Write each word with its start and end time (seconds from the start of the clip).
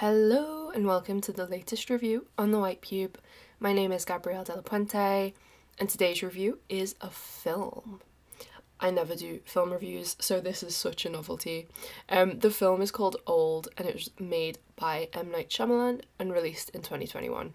Hello 0.00 0.68
and 0.68 0.86
welcome 0.86 1.22
to 1.22 1.32
the 1.32 1.46
latest 1.46 1.88
review 1.88 2.26
on 2.36 2.50
the 2.50 2.58
White 2.58 2.82
Pube. 2.82 3.14
My 3.58 3.72
name 3.72 3.92
is 3.92 4.04
Gabrielle 4.04 4.44
De 4.44 4.54
La 4.54 4.60
Puente, 4.60 5.32
and 5.78 5.88
today's 5.88 6.22
review 6.22 6.58
is 6.68 6.94
a 7.00 7.08
film. 7.08 8.02
I 8.78 8.90
never 8.90 9.14
do 9.14 9.40
film 9.46 9.72
reviews, 9.72 10.14
so 10.20 10.38
this 10.38 10.62
is 10.62 10.76
such 10.76 11.06
a 11.06 11.08
novelty. 11.08 11.66
Um, 12.10 12.40
the 12.40 12.50
film 12.50 12.82
is 12.82 12.90
called 12.90 13.16
Old, 13.26 13.68
and 13.78 13.88
it 13.88 13.94
was 13.94 14.10
made 14.20 14.58
by 14.78 15.08
M 15.14 15.30
Night 15.30 15.48
Shyamalan 15.48 16.02
and 16.18 16.30
released 16.30 16.68
in 16.74 16.82
2021. 16.82 17.54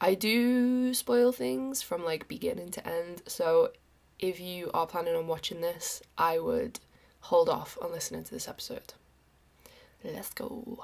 I 0.00 0.14
do 0.14 0.94
spoil 0.94 1.30
things 1.30 1.82
from 1.82 2.06
like 2.06 2.26
beginning 2.26 2.70
to 2.70 2.88
end, 2.88 3.22
so 3.26 3.72
if 4.18 4.40
you 4.40 4.70
are 4.72 4.86
planning 4.86 5.14
on 5.14 5.26
watching 5.26 5.60
this, 5.60 6.02
I 6.16 6.38
would 6.38 6.80
hold 7.20 7.50
off 7.50 7.76
on 7.82 7.92
listening 7.92 8.24
to 8.24 8.30
this 8.30 8.48
episode. 8.48 8.94
Let's 10.02 10.32
go. 10.32 10.78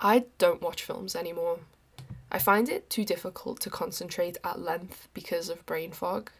I 0.00 0.26
don't 0.38 0.62
watch 0.62 0.82
films 0.82 1.16
anymore. 1.16 1.58
I 2.30 2.38
find 2.38 2.68
it 2.68 2.88
too 2.88 3.04
difficult 3.04 3.60
to 3.60 3.70
concentrate 3.70 4.36
at 4.44 4.60
length 4.60 5.08
because 5.12 5.48
of 5.48 5.66
brain 5.66 5.92
fog. 5.92 6.30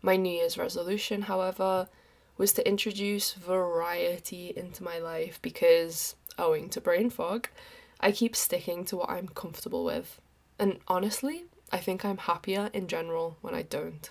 My 0.00 0.16
New 0.16 0.32
Year's 0.32 0.58
resolution, 0.58 1.22
however, 1.22 1.88
was 2.36 2.52
to 2.54 2.66
introduce 2.66 3.34
variety 3.34 4.52
into 4.56 4.82
my 4.82 4.98
life 4.98 5.38
because, 5.42 6.16
owing 6.38 6.68
to 6.70 6.80
brain 6.80 7.08
fog, 7.08 7.48
I 8.00 8.10
keep 8.10 8.34
sticking 8.34 8.84
to 8.86 8.96
what 8.96 9.10
I'm 9.10 9.28
comfortable 9.28 9.84
with. 9.84 10.20
And 10.58 10.80
honestly, 10.88 11.44
I 11.70 11.78
think 11.78 12.04
I'm 12.04 12.18
happier 12.18 12.68
in 12.72 12.88
general 12.88 13.36
when 13.42 13.54
I 13.54 13.62
don't. 13.62 14.10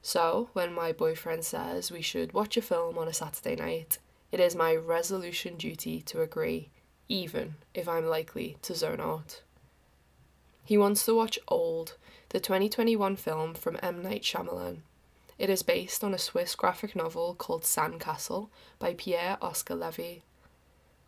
So, 0.00 0.50
when 0.52 0.72
my 0.72 0.92
boyfriend 0.92 1.44
says 1.44 1.90
we 1.90 2.02
should 2.02 2.32
watch 2.32 2.56
a 2.56 2.62
film 2.62 2.98
on 2.98 3.08
a 3.08 3.12
Saturday 3.12 3.56
night, 3.56 3.98
it 4.30 4.38
is 4.38 4.54
my 4.54 4.76
resolution 4.76 5.56
duty 5.56 6.00
to 6.02 6.22
agree, 6.22 6.70
even 7.08 7.54
if 7.74 7.88
I'm 7.88 8.06
likely 8.06 8.56
to 8.62 8.74
zone 8.74 9.00
out. 9.00 9.42
He 10.64 10.76
wants 10.76 11.04
to 11.06 11.14
watch 11.14 11.38
Old, 11.48 11.96
the 12.28 12.40
2021 12.40 13.16
film 13.16 13.54
from 13.54 13.78
M. 13.82 14.02
Night 14.02 14.22
Shyamalan. 14.22 14.78
It 15.38 15.48
is 15.48 15.62
based 15.62 16.04
on 16.04 16.12
a 16.12 16.18
Swiss 16.18 16.54
graphic 16.54 16.94
novel 16.94 17.34
called 17.34 17.62
Sandcastle 17.62 18.48
by 18.78 18.94
Pierre 18.94 19.38
Oscar 19.40 19.74
Levy. 19.74 20.22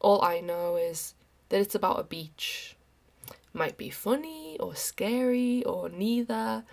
All 0.01 0.23
I 0.23 0.41
know 0.41 0.77
is 0.77 1.15
that 1.51 1.61
it's 1.61 1.75
about 1.75 2.01
a 2.01 2.05
beach. 2.05 2.77
Might 3.53 3.77
be 3.77 3.91
funny 3.91 4.57
or 4.61 4.77
scary 4.77 5.65
or 5.65 5.89
neither, 5.89 6.65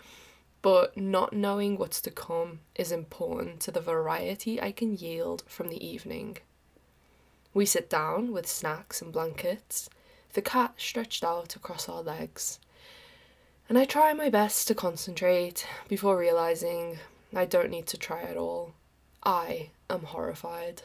but 0.62 0.96
not 0.96 1.34
knowing 1.34 1.78
what's 1.78 2.00
to 2.02 2.12
come 2.12 2.60
is 2.76 2.92
important 2.92 3.60
to 3.62 3.72
the 3.72 3.82
variety 3.82 4.62
I 4.62 4.72
can 4.72 4.96
yield 4.96 5.44
from 5.48 5.70
the 5.70 5.86
evening. 5.86 6.38
We 7.58 7.66
sit 7.66 7.90
down 7.90 8.34
with 8.34 8.46
snacks 8.46 9.02
and 9.02 9.12
blankets, 9.12 9.90
the 10.34 10.44
cat 10.44 10.76
stretched 10.78 11.24
out 11.24 11.56
across 11.56 11.90
our 11.90 12.04
legs 12.04 12.60
and 13.68 13.80
I 13.80 13.86
try 13.86 14.14
my 14.14 14.30
best 14.30 14.68
to 14.68 14.76
concentrate 14.76 15.66
before 15.88 16.20
realizing 16.20 17.00
I 17.36 17.46
don't 17.46 17.72
need 17.72 17.88
to 17.88 17.98
try 17.98 18.22
at 18.22 18.38
all. 18.38 18.74
I 19.24 19.72
am 19.90 20.04
horrified. 20.04 20.84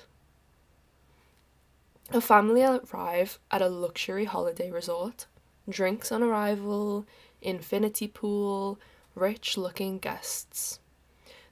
A 2.10 2.22
family 2.22 2.62
arrive 2.62 3.38
at 3.50 3.60
a 3.60 3.68
luxury 3.68 4.24
holiday 4.24 4.70
resort, 4.70 5.26
drinks 5.68 6.10
on 6.10 6.22
arrival, 6.22 7.04
infinity 7.42 8.08
pool, 8.08 8.80
rich 9.14 9.58
looking 9.58 9.98
guests. 9.98 10.78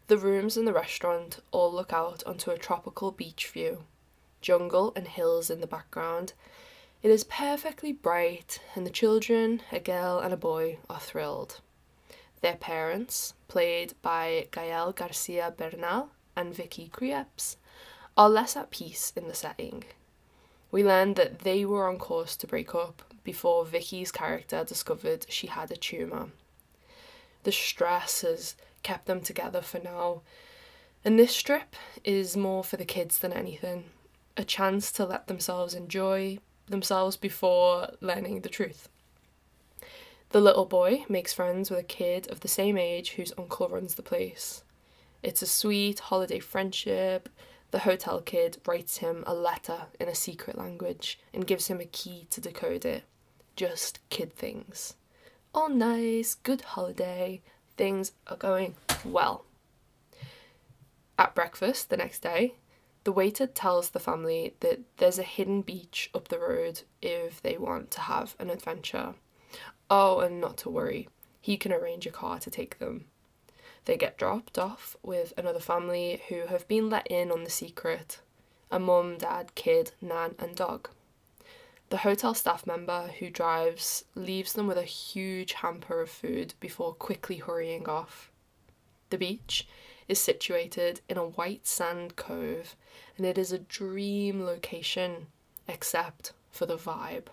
The 0.07 0.17
rooms 0.17 0.57
in 0.57 0.65
the 0.65 0.73
restaurant 0.73 1.41
all 1.51 1.71
look 1.71 1.93
out 1.93 2.23
onto 2.25 2.51
a 2.51 2.57
tropical 2.57 3.11
beach 3.13 3.49
view, 3.49 3.85
jungle 4.41 4.93
and 4.97 5.09
hills 5.09 5.51
in 5.51 5.61
the 5.61 5.67
background, 5.67 6.33
it 7.03 7.11
is 7.11 7.25
perfectly 7.25 7.93
bright, 7.93 8.61
and 8.75 8.87
the 8.87 8.91
children, 8.91 9.63
a 9.73 9.81
girl 9.81 10.19
and 10.19 10.35
a 10.35 10.37
boy, 10.37 10.79
are 10.91 11.01
thrilled. 11.01 11.61
Their 12.43 12.57
parents, 12.57 13.33
played 13.49 13.95
by 14.03 14.49
Gael 14.51 14.93
Garcia 14.93 15.55
Bernal 15.57 16.11
and 16.37 16.55
Vicky 16.55 16.91
Krieps, 16.93 17.57
are 18.19 18.29
less 18.29 18.55
at 18.55 18.71
peace 18.71 19.15
in 19.17 19.29
the 19.29 19.35
setting. 19.35 19.85
We 20.71 20.85
learn 20.85 21.15
that 21.15 21.41
they 21.41 21.65
were 21.65 21.89
on 21.89 21.99
course 21.99 22.37
to 22.37 22.47
break 22.47 22.75
up 22.75 23.03
before 23.25 23.65
Vicky's 23.65 24.13
character 24.13 24.63
discovered 24.63 25.25
she 25.29 25.47
had 25.47 25.71
a 25.71 25.77
tumour. 25.77 26.29
The 27.45 27.53
stress 27.53 28.21
has 28.21 28.57
kept 28.83 29.07
them 29.07 29.23
together 29.23 29.63
for 29.63 29.79
now, 29.79 30.21
and 31.03 31.19
this 31.19 31.35
strip 31.35 31.77
is 32.05 32.37
more 32.37 32.63
for 32.63 32.77
the 32.77 32.85
kids 32.85 33.19
than 33.19 33.33
anything 33.33 33.85
a 34.37 34.45
chance 34.45 34.93
to 34.93 35.05
let 35.05 35.27
themselves 35.27 35.75
enjoy, 35.75 36.39
themselves 36.67 37.17
before 37.17 37.91
learning 38.01 38.41
the 38.41 38.49
truth. 38.49 38.89
The 40.31 40.41
little 40.41 40.65
boy 40.65 41.05
makes 41.09 41.33
friends 41.33 41.71
with 41.71 41.81
a 41.81 41.85
kid 41.85 42.31
of 42.31 42.41
the 42.41 42.49
same 42.49 42.79
age 42.79 43.13
whose 43.13 43.33
uncle 43.37 43.69
runs 43.69 43.97
the 43.97 44.03
place. 44.03 44.63
It's 45.23 45.43
a 45.43 45.47
sweet 45.47 45.99
holiday 45.99 46.39
friendship. 46.39 47.29
The 47.73 47.81
hotel 47.81 48.21
kid 48.21 48.59
writes 48.67 48.99
him 48.99 49.25
a 49.27 49.35
letter 49.35 49.87
in 49.99 50.09
a 50.09 50.15
secret 50.15 50.57
language 50.57 51.19
and 51.35 51.47
gives 51.47 51.67
him 51.67 51.81
a 51.81 51.85
key 51.85 52.27
to 52.31 52.41
decode 52.41 52.85
it. 52.85 53.05
Just 53.57 53.99
kid 54.09 54.33
things. 54.33 54.95
All 55.53 55.69
nice, 55.69 56.37
good 56.37 56.61
holiday. 56.61 57.43
Things 57.77 58.13
are 58.29 58.37
going 58.37 58.77
well. 59.05 59.45
At 61.19 61.35
breakfast 61.35 61.91
the 61.91 61.97
next 61.97 62.21
day, 62.21 62.55
the 63.05 63.13
waiter 63.13 63.47
tells 63.47 63.91
the 63.91 64.01
family 64.01 64.55
that 64.61 64.81
there's 64.99 65.19
a 65.19 65.25
hidden 65.25 65.63
beach 65.63 66.11
up 66.15 66.29
the 66.29 66.39
road 66.39 66.83
if 67.01 67.41
they 67.41 67.57
want 67.57 67.91
to 67.93 68.01
have 68.01 68.37
an 68.39 68.51
adventure. 68.51 69.15
Oh, 69.91 70.21
and 70.21 70.41
not 70.41 70.59
to 70.59 70.71
worry, 70.71 71.09
he 71.41 71.57
can 71.57 71.73
arrange 71.73 72.07
a 72.07 72.11
car 72.11 72.39
to 72.41 72.51
take 72.51 72.79
them. 72.79 73.07
They 73.87 73.97
get 73.97 74.19
dropped 74.19 74.59
off 74.59 74.97
with 75.03 75.33
another 75.37 75.61
family 75.61 76.23
who 76.29 76.47
have 76.47 76.69
been 76.69 76.91
let 76.91 77.07
in 77.07 77.31
on 77.31 77.45
the 77.45 77.51
secret 77.51 78.21
a 78.71 78.79
mum, 78.79 79.19
dad, 79.19 79.55
kid, 79.57 79.93
nan, 80.01 80.37
and 80.39 80.55
dog. 80.55 80.89
The 81.89 81.99
hotel 81.99 82.35
staff 82.35 82.67
member 82.67 83.09
who 83.19 83.31
drives 83.31 84.05
leaves 84.15 84.53
them 84.53 84.69
with 84.69 84.79
a 84.79 84.85
huge 84.85 85.55
hamper 85.55 86.01
of 86.01 86.09
food 86.09 86.55
before 86.61 86.95
quickly 86.95 87.39
hurrying 87.39 87.89
off. 87.89 88.31
The 89.09 89.19
beach 89.19 89.67
is 90.11 90.19
situated 90.19 91.01
in 91.09 91.17
a 91.17 91.25
white 91.25 91.67
sand 91.67 92.17
cove 92.17 92.75
and 93.17 93.25
it 93.25 93.39
is 93.39 93.53
a 93.53 93.59
dream 93.59 94.45
location 94.45 95.29
except 95.69 96.33
for 96.51 96.67
the 96.67 96.77
vibe. 96.77 97.27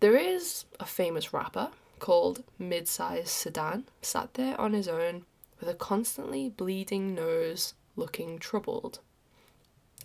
There 0.00 0.16
is 0.16 0.64
a 0.80 0.86
famous 0.86 1.34
rapper 1.34 1.68
called 1.98 2.44
Midsize 2.58 3.28
Sedan 3.28 3.84
sat 4.00 4.34
there 4.34 4.58
on 4.58 4.72
his 4.72 4.88
own 4.88 5.26
with 5.60 5.68
a 5.68 5.74
constantly 5.74 6.48
bleeding 6.48 7.14
nose 7.14 7.74
looking 7.94 8.38
troubled. 8.38 9.00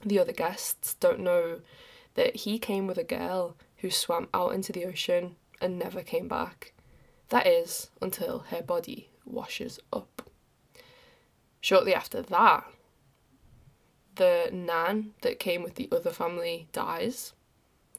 The 0.05 0.19
other 0.19 0.33
guests 0.33 0.95
don't 0.95 1.21
know 1.21 1.61
that 2.15 2.35
he 2.37 2.59
came 2.59 2.85
with 2.85 2.97
a 2.97 3.03
girl 3.03 3.55
who 3.77 3.89
swam 3.89 4.27
out 4.33 4.53
into 4.53 4.73
the 4.73 4.85
ocean 4.85 5.37
and 5.61 5.79
never 5.79 6.01
came 6.01 6.27
back. 6.27 6.73
That 7.29 7.47
is, 7.47 7.91
until 8.01 8.39
her 8.49 8.61
body 8.61 9.09
washes 9.25 9.79
up. 9.93 10.22
Shortly 11.63 11.95
after 11.95 12.21
that, 12.21 12.65
the 14.15 14.49
nan 14.51 15.13
that 15.21 15.39
came 15.39 15.63
with 15.63 15.75
the 15.75 15.87
other 15.93 16.11
family 16.11 16.67
dies. 16.73 17.31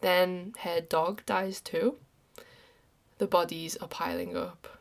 Then 0.03 0.53
her 0.59 0.83
dog 0.83 1.25
dies 1.25 1.63
too. 1.63 1.97
The 3.17 3.27
bodies 3.27 3.79
are 3.79 3.89
piling 3.89 4.37
up. 4.37 4.79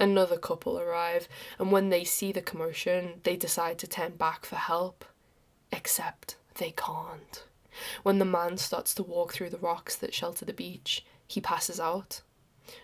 Another 0.00 0.36
couple 0.36 0.80
arrive, 0.80 1.28
and 1.60 1.70
when 1.70 1.90
they 1.90 2.02
see 2.02 2.32
the 2.32 2.42
commotion, 2.42 3.20
they 3.22 3.36
decide 3.36 3.78
to 3.78 3.86
turn 3.86 4.16
back 4.16 4.44
for 4.44 4.56
help. 4.56 5.04
Except 5.70 6.34
they 6.56 6.72
can't. 6.72 7.44
When 8.02 8.18
the 8.18 8.24
man 8.24 8.56
starts 8.56 8.94
to 8.94 9.04
walk 9.04 9.32
through 9.32 9.50
the 9.50 9.58
rocks 9.58 9.94
that 9.94 10.12
shelter 10.12 10.44
the 10.44 10.52
beach, 10.52 11.04
he 11.28 11.40
passes 11.40 11.78
out. 11.78 12.22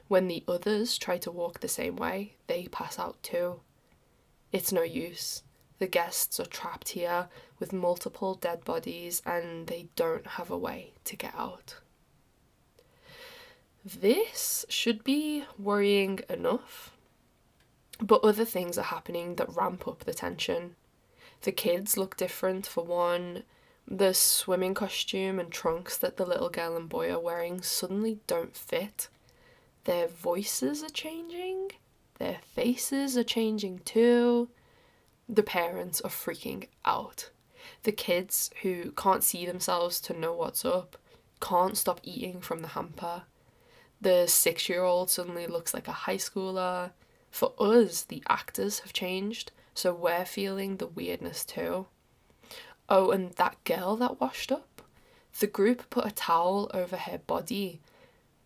When 0.07 0.29
the 0.29 0.45
others 0.47 0.97
try 0.97 1.19
to 1.19 1.33
walk 1.33 1.59
the 1.59 1.67
same 1.67 1.97
way, 1.97 2.37
they 2.47 2.69
pass 2.69 3.01
out 3.01 3.21
too. 3.25 3.63
It's 4.57 4.73
no 4.73 4.83
use. 4.83 5.43
The 5.81 5.87
guests 5.87 6.41
are 6.41 6.47
trapped 6.47 6.89
here 6.89 7.29
with 7.59 7.75
multiple 7.75 8.35
dead 8.35 8.65
bodies 8.65 9.21
and 9.27 9.67
they 9.67 9.89
don't 9.97 10.27
have 10.27 10.51
a 10.51 10.57
way 10.57 10.95
to 11.05 11.15
get 11.15 11.35
out. 11.37 11.77
This 13.85 14.65
should 14.71 15.05
be 15.05 15.45
worrying 15.59 16.21
enough, 16.31 16.97
but 18.01 18.25
other 18.25 18.47
things 18.47 18.79
are 18.79 18.85
happening 18.95 19.35
that 19.35 19.55
ramp 19.55 19.87
up 19.87 20.05
the 20.05 20.15
tension. 20.15 20.75
The 21.43 21.53
kids 21.53 21.99
look 21.99 22.17
different 22.17 22.67
for 22.67 22.83
one. 22.83 23.43
The 23.87 24.15
swimming 24.15 24.73
costume 24.73 25.39
and 25.39 25.53
trunks 25.53 25.99
that 25.99 26.17
the 26.17 26.25
little 26.25 26.49
girl 26.49 26.79
and 26.79 26.89
boy 26.89 27.13
are 27.13 27.21
wearing 27.21 27.61
suddenly 27.61 28.21
don't 28.27 28.57
fit. 28.57 29.09
Their 29.85 30.09
voices 30.09 30.83
are 30.83 30.89
changing 30.89 31.73
their 32.19 32.39
faces 32.55 33.17
are 33.17 33.25
changing 33.25 33.81
too. 33.81 34.49
The 35.29 35.43
parents 35.43 36.01
are 36.01 36.11
freaking 36.11 36.69
out. 36.85 37.31
The 37.83 37.93
kids 37.93 38.51
who 38.63 38.93
can't 38.93 39.25
see 39.25 39.45
themselves 39.45 40.01
to 40.03 40.19
know 40.19 40.33
what's 40.33 40.65
up 40.65 40.97
can't 41.41 41.77
stop 41.77 42.01
eating 42.03 42.41
from 42.41 42.63
the 42.63 42.69
hamper. 42.69 43.23
The 44.01 44.27
six 44.27 44.69
year 44.69 44.83
old 44.83 45.11
suddenly 45.11 45.47
looks 45.47 45.75
like 45.75 45.89
a 45.89 45.93
high 45.93 46.17
schooler. 46.17 46.93
For 47.31 47.53
us, 47.59 48.03
the 48.03 48.23
actors 48.29 48.81
have 48.81 48.93
changed, 48.93 49.53
so 49.75 49.93
we're 49.93 50.25
feeling 50.25 50.77
the 50.77 50.87
weirdness 50.87 51.45
too. 51.45 51.87
Oh, 52.89 53.11
and 53.11 53.33
that 53.33 53.63
girl 53.65 53.97
that 53.97 54.21
washed 54.21 54.53
up? 54.53 54.83
The 55.39 55.47
group 55.47 55.91
put 55.91 56.07
a 56.07 56.11
towel 56.11 56.71
over 56.73 56.97
her 56.97 57.19
body, 57.19 57.81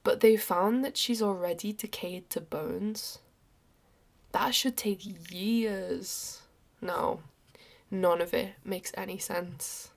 but 0.03 0.21
they 0.21 0.37
found 0.37 0.85
that 0.85 0.97
she's 0.97 1.23
already 1.23 1.73
decayed 1.73 2.31
to 2.31 2.41
bones. 2.41 3.19
That 4.33 4.55
should 4.55 4.77
take 4.77 5.33
years. 5.33 6.43
No, 6.81 7.21
none 7.91 8.21
of 8.21 8.33
it 8.33 8.55
makes 8.65 8.93
any 8.97 9.19
sense. 9.19 9.91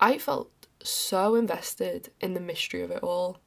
I 0.00 0.18
felt 0.18 0.50
so 0.82 1.34
invested 1.34 2.10
in 2.20 2.34
the 2.34 2.40
mystery 2.40 2.82
of 2.82 2.90
it 2.90 3.02
all. 3.02 3.38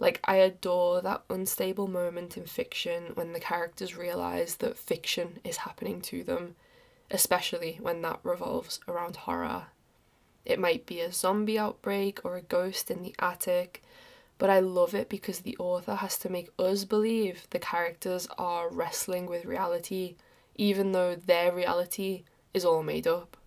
Like, 0.00 0.20
I 0.24 0.36
adore 0.36 1.00
that 1.02 1.22
unstable 1.30 1.86
moment 1.86 2.36
in 2.36 2.46
fiction 2.46 3.12
when 3.14 3.32
the 3.32 3.40
characters 3.40 3.96
realise 3.96 4.56
that 4.56 4.76
fiction 4.76 5.38
is 5.44 5.58
happening 5.58 6.00
to 6.02 6.24
them, 6.24 6.56
especially 7.10 7.78
when 7.80 8.02
that 8.02 8.18
revolves 8.24 8.80
around 8.88 9.16
horror. 9.16 9.66
It 10.44 10.58
might 10.58 10.84
be 10.84 11.00
a 11.00 11.12
zombie 11.12 11.58
outbreak 11.58 12.20
or 12.24 12.36
a 12.36 12.42
ghost 12.42 12.90
in 12.90 13.02
the 13.02 13.14
attic, 13.20 13.82
but 14.44 14.50
I 14.50 14.60
love 14.60 14.94
it 14.94 15.08
because 15.08 15.38
the 15.40 15.56
author 15.58 15.94
has 15.94 16.18
to 16.18 16.28
make 16.28 16.50
us 16.58 16.84
believe 16.84 17.46
the 17.48 17.58
characters 17.58 18.28
are 18.36 18.68
wrestling 18.68 19.24
with 19.24 19.46
reality, 19.46 20.16
even 20.54 20.92
though 20.92 21.14
their 21.14 21.50
reality 21.50 22.24
is 22.52 22.62
all 22.62 22.82
made 22.82 23.06
up. 23.06 23.38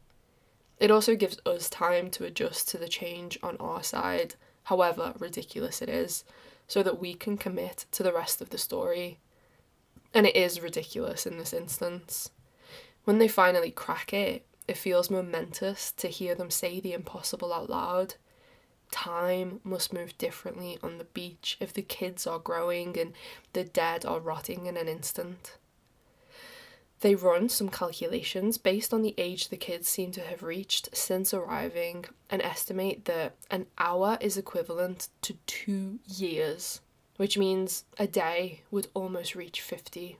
It 0.80 0.90
also 0.90 1.16
gives 1.16 1.38
us 1.46 1.70
time 1.70 2.10
to 2.10 2.26
adjust 2.26 2.70
to 2.70 2.80
the 2.80 2.88
change 2.88 3.38
on 3.44 3.58
our 3.58 3.84
side, 3.84 4.34
however 4.64 5.14
ridiculous 5.20 5.84
it 5.84 5.90
is, 5.90 6.24
so 6.68 6.82
that 6.82 7.00
we 7.00 7.14
can 7.14 7.38
commit 7.38 7.86
to 7.92 8.02
the 8.02 8.12
rest 8.12 8.42
of 8.42 8.50
the 8.50 8.58
story. 8.58 9.20
And 10.16 10.26
it 10.26 10.36
is 10.36 10.62
ridiculous 10.62 11.28
in 11.28 11.38
this 11.38 11.54
instance. 11.54 12.32
When 13.04 13.20
they 13.20 13.28
finally 13.28 13.70
crack 13.70 14.14
it, 14.14 14.48
it 14.68 14.78
feels 14.78 15.12
momentous 15.12 15.92
to 15.92 16.08
hear 16.08 16.34
them 16.34 16.50
say 16.50 16.80
the 16.80 16.94
impossible 16.94 17.54
out 17.54 17.70
loud. 17.70 18.16
Time 18.92 19.60
must 19.63 19.94
move 19.94 20.18
differently 20.18 20.78
on 20.81 20.98
the 20.98 21.04
beach 21.06 21.57
if 21.60 21.74
the 21.74 21.81
kids 21.81 22.25
are 22.25 22.39
growing 22.39 22.98
and 22.98 23.13
the 23.54 23.63
dead 23.63 24.06
are 24.06 24.19
rotting 24.19 24.66
in 24.66 24.78
an 24.78 24.88
instant. 24.88 25.57
They 27.01 27.13
run 27.13 27.50
some 27.50 27.69
calculations 27.69 28.57
based 28.57 28.94
on 28.94 29.04
the 29.04 29.13
age 29.18 29.50
the 29.50 29.57
kids 29.57 29.88
seem 29.88 30.12
to 30.13 30.22
have 30.22 30.42
reached 30.42 30.95
since 30.95 31.34
arriving 31.34 32.06
and 32.30 32.42
estimate 32.42 33.06
that 33.06 33.36
an 33.51 33.68
hour 33.78 34.18
is 34.19 34.36
equivalent 34.36 35.10
to 35.22 35.36
two 35.45 36.00
years, 36.07 36.81
which 37.18 37.38
means 37.38 37.83
a 38.00 38.07
day 38.07 38.62
would 38.72 38.88
almost 38.95 39.36
reach 39.36 39.62
50. 39.62 40.18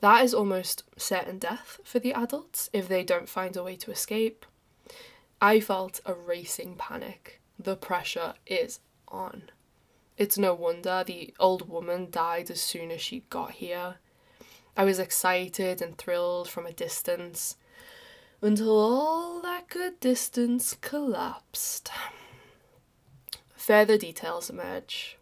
That 0.00 0.24
is 0.24 0.34
almost 0.34 0.82
certain 0.96 1.38
death 1.38 1.78
for 1.84 2.00
the 2.00 2.12
adults 2.12 2.68
if 2.72 2.88
they 2.88 3.04
don't 3.04 3.28
find 3.28 3.56
a 3.56 3.62
way 3.62 3.76
to 3.76 3.92
escape. 3.92 4.44
I 5.40 5.60
felt 5.60 6.00
a 6.04 6.14
racing 6.14 6.76
panic. 6.76 7.40
The 7.58 7.76
pressure 7.76 8.34
is 8.46 8.80
on. 9.08 9.50
It's 10.16 10.38
no 10.38 10.54
wonder 10.54 11.04
the 11.04 11.34
old 11.38 11.68
woman 11.68 12.08
died 12.10 12.50
as 12.50 12.60
soon 12.60 12.90
as 12.90 13.00
she 13.00 13.24
got 13.30 13.52
here 13.52 13.96
I 14.78 14.84
was 14.84 14.98
excited 14.98 15.80
and 15.80 15.96
thrilled 15.96 16.50
from 16.50 16.66
a 16.66 16.72
distance 16.72 17.56
until 18.42 18.78
all 18.78 19.40
that 19.40 19.68
good 19.70 19.98
distance 20.00 20.76
collapsed. 20.82 21.90
Further 23.54 23.96
details 23.96 24.50
emerge. 24.50 25.16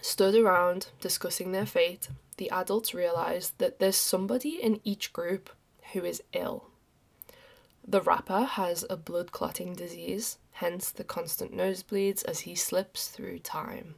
Stood 0.00 0.34
around 0.34 0.88
discussing 1.00 1.52
their 1.52 1.66
fate, 1.66 2.08
the 2.38 2.48
adults 2.48 2.94
realised 2.94 3.58
that 3.58 3.78
there's 3.78 3.96
somebody 3.96 4.62
in 4.62 4.80
each 4.82 5.12
group 5.12 5.50
who 5.92 6.02
is 6.02 6.22
ill. 6.32 6.70
The 7.88 8.00
rapper 8.00 8.42
has 8.42 8.84
a 8.90 8.96
blood 8.96 9.30
clotting 9.30 9.74
disease, 9.74 10.38
hence 10.50 10.90
the 10.90 11.04
constant 11.04 11.54
nosebleeds 11.54 12.24
as 12.24 12.40
he 12.40 12.56
slips 12.56 13.06
through 13.06 13.38
time. 13.38 13.94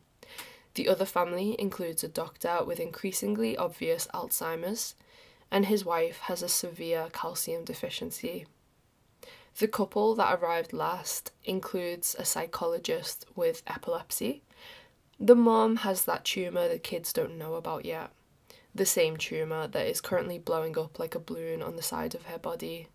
The 0.75 0.91
other 0.91 1.07
family 1.07 1.57
includes 1.59 2.05
a 2.05 2.09
doctor 2.09 2.63
with 2.65 2.81
increasingly 2.81 3.57
obvious 3.57 4.07
Alzheimer's, 4.13 4.95
and 5.51 5.65
his 5.65 5.87
wife 5.87 6.19
has 6.19 6.43
a 6.43 6.51
severe 6.51 7.09
calcium 7.15 7.65
deficiency. 7.65 8.47
The 9.59 9.69
couple 9.69 10.15
that 10.17 10.39
arrived 10.39 10.75
last 10.75 11.33
includes 11.45 12.15
a 12.19 12.27
psychologist 12.27 13.25
with 13.35 13.63
epilepsy. 13.67 14.43
The 15.19 15.35
mom 15.35 15.77
has 15.77 16.05
that 16.05 16.27
tumour 16.27 16.69
the 16.69 16.79
kids 16.79 17.11
don't 17.13 17.39
know 17.39 17.55
about 17.55 17.87
yet, 17.87 18.11
the 18.75 18.87
same 18.87 19.17
tumour 19.17 19.67
that 19.67 19.87
is 19.87 20.03
currently 20.03 20.39
blowing 20.39 20.79
up 20.79 20.99
like 20.99 21.15
a 21.15 21.19
balloon 21.19 21.63
on 21.63 21.77
the 21.77 21.83
side 21.83 22.15
of 22.15 22.27
her 22.27 22.39
body. 22.39 22.89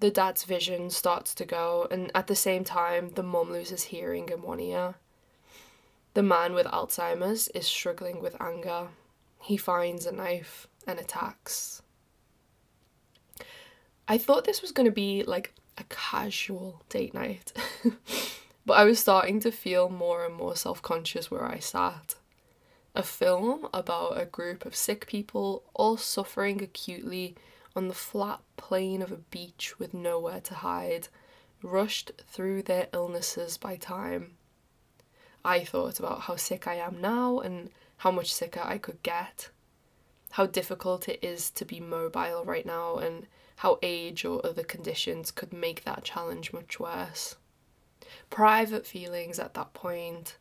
The 0.00 0.10
dad's 0.10 0.44
vision 0.44 0.90
starts 0.90 1.34
to 1.36 1.44
go, 1.46 1.88
and 1.90 2.10
at 2.14 2.26
the 2.26 2.36
same 2.36 2.64
time, 2.64 3.12
the 3.14 3.22
mum 3.22 3.50
loses 3.50 3.84
hearing 3.84 4.28
in 4.28 4.42
one 4.42 4.60
ear. 4.60 4.96
The 6.12 6.22
man 6.22 6.52
with 6.52 6.66
Alzheimer's 6.66 7.48
is 7.48 7.66
struggling 7.66 8.20
with 8.20 8.40
anger. 8.40 8.88
He 9.40 9.56
finds 9.56 10.06
a 10.06 10.12
knife 10.12 10.66
and 10.86 10.98
attacks. 10.98 11.82
I 14.08 14.18
thought 14.18 14.44
this 14.44 14.62
was 14.62 14.72
going 14.72 14.86
to 14.86 14.92
be 14.92 15.24
like 15.24 15.54
a 15.78 15.84
casual 15.84 16.82
date 16.88 17.12
night, 17.12 17.52
but 18.66 18.74
I 18.74 18.84
was 18.84 18.98
starting 18.98 19.40
to 19.40 19.50
feel 19.50 19.88
more 19.88 20.24
and 20.24 20.34
more 20.34 20.56
self 20.56 20.80
conscious 20.82 21.30
where 21.30 21.44
I 21.44 21.58
sat. 21.58 22.14
A 22.94 23.02
film 23.02 23.68
about 23.74 24.20
a 24.20 24.24
group 24.24 24.64
of 24.64 24.76
sick 24.76 25.06
people 25.06 25.64
all 25.74 25.96
suffering 25.96 26.62
acutely 26.62 27.34
on 27.76 27.88
the 27.88 27.94
flat 27.94 28.40
plain 28.56 29.02
of 29.02 29.12
a 29.12 29.16
beach 29.16 29.78
with 29.78 29.92
nowhere 29.92 30.40
to 30.40 30.54
hide, 30.54 31.08
rushed 31.62 32.10
through 32.26 32.62
their 32.62 32.88
illnesses 32.92 33.58
by 33.58 33.76
time. 33.76 34.32
I 35.44 35.62
thought 35.62 35.98
about 36.00 36.22
how 36.22 36.36
sick 36.36 36.66
I 36.66 36.74
am 36.74 37.00
now 37.00 37.38
and 37.38 37.70
how 37.98 38.10
much 38.10 38.34
sicker 38.34 38.62
I 38.64 38.78
could 38.78 39.02
get. 39.02 39.50
How 40.30 40.46
difficult 40.46 41.08
it 41.08 41.20
is 41.22 41.50
to 41.50 41.64
be 41.64 41.78
mobile 41.78 42.44
right 42.44 42.66
now, 42.66 42.96
and 42.96 43.26
how 43.56 43.78
age 43.82 44.24
or 44.24 44.44
other 44.44 44.64
conditions 44.64 45.30
could 45.30 45.52
make 45.52 45.84
that 45.84 46.04
challenge 46.04 46.52
much 46.52 46.80
worse. 46.80 47.36
Private 48.28 48.86
feelings 48.86 49.38
at 49.38 49.54
that 49.54 49.72
point, 49.72 50.36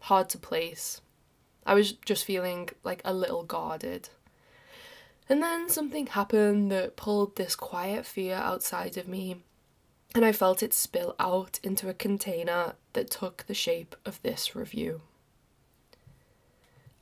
hard 0.00 0.28
to 0.30 0.38
place. 0.38 1.00
I 1.66 1.74
was 1.74 1.92
just 1.92 2.24
feeling 2.24 2.68
like 2.84 3.02
a 3.04 3.12
little 3.12 3.42
guarded. 3.42 4.10
And 5.28 5.42
then 5.42 5.68
something 5.68 6.08
happened 6.08 6.70
that 6.70 6.96
pulled 6.96 7.36
this 7.36 7.56
quiet 7.56 8.04
fear 8.04 8.34
outside 8.34 8.96
of 8.96 9.08
me 9.08 9.42
and 10.14 10.24
I 10.24 10.30
felt 10.30 10.62
it 10.62 10.72
spill 10.72 11.16
out 11.18 11.58
into 11.64 11.88
a 11.88 11.94
container 11.94 12.74
that 12.92 13.10
took 13.10 13.44
the 13.46 13.54
shape 13.54 13.96
of 14.04 14.22
this 14.22 14.54
review. 14.54 15.00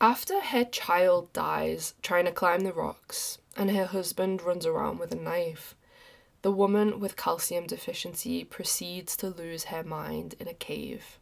After 0.01 0.41
her 0.41 0.65
child 0.65 1.33
dies 1.33 1.95
trying 2.03 2.25
to 2.25 2.33
climb 2.33 2.61
the 2.61 2.73
rocks 2.73 3.39
and 3.55 3.71
her 3.71 3.85
husband 3.85 4.41
runs 4.41 4.65
around 4.65 4.99
with 4.99 5.13
a 5.13 5.17
knife, 5.17 5.77
the 6.41 6.51
woman 6.51 6.99
with 6.99 7.17
calcium 7.17 7.67
deficiency 7.67 8.45
proceeds 8.45 9.15
to 9.19 9.29
lose 9.29 9.65
her 9.65 9.85
mind 9.85 10.35
in 10.41 10.49
a 10.49 10.55
cave. 10.55 11.19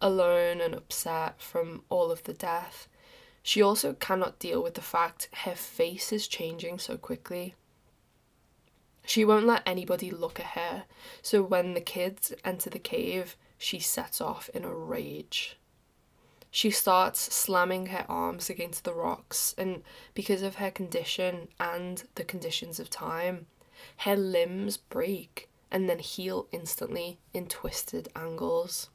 Alone 0.00 0.60
and 0.60 0.74
upset 0.74 1.40
from 1.40 1.82
all 1.88 2.10
of 2.10 2.24
the 2.24 2.34
death, 2.34 2.88
she 3.48 3.62
also 3.62 3.94
cannot 3.94 4.38
deal 4.38 4.62
with 4.62 4.74
the 4.74 4.82
fact 4.82 5.30
her 5.44 5.54
face 5.54 6.12
is 6.12 6.28
changing 6.28 6.78
so 6.78 6.98
quickly 6.98 7.54
she 9.08 9.24
won't 9.24 9.46
let 9.46 9.62
anybody 9.64 10.10
look 10.10 10.38
at 10.38 10.48
her, 10.48 10.84
so 11.22 11.42
when 11.42 11.72
the 11.72 11.80
kids 11.80 12.34
enter 12.44 12.68
the 12.68 12.78
cave, 12.78 13.38
she 13.56 13.78
sets 13.78 14.20
off 14.20 14.50
in 14.50 14.66
a 14.66 14.74
rage. 14.74 15.56
She 16.50 16.70
starts 16.70 17.34
slamming 17.34 17.86
her 17.86 18.04
arms 18.06 18.50
against 18.50 18.84
the 18.84 18.92
rocks, 18.92 19.54
and 19.56 19.82
because 20.12 20.42
of 20.42 20.56
her 20.56 20.70
condition 20.70 21.48
and 21.58 22.04
the 22.16 22.24
conditions 22.24 22.78
of 22.78 22.90
time, 22.90 23.46
her 23.98 24.14
limbs 24.14 24.76
break 24.76 25.48
and 25.70 25.88
then 25.88 26.00
heal 26.00 26.46
instantly 26.52 27.18
in 27.32 27.46
twisted 27.46 28.10
angles. 28.14 28.90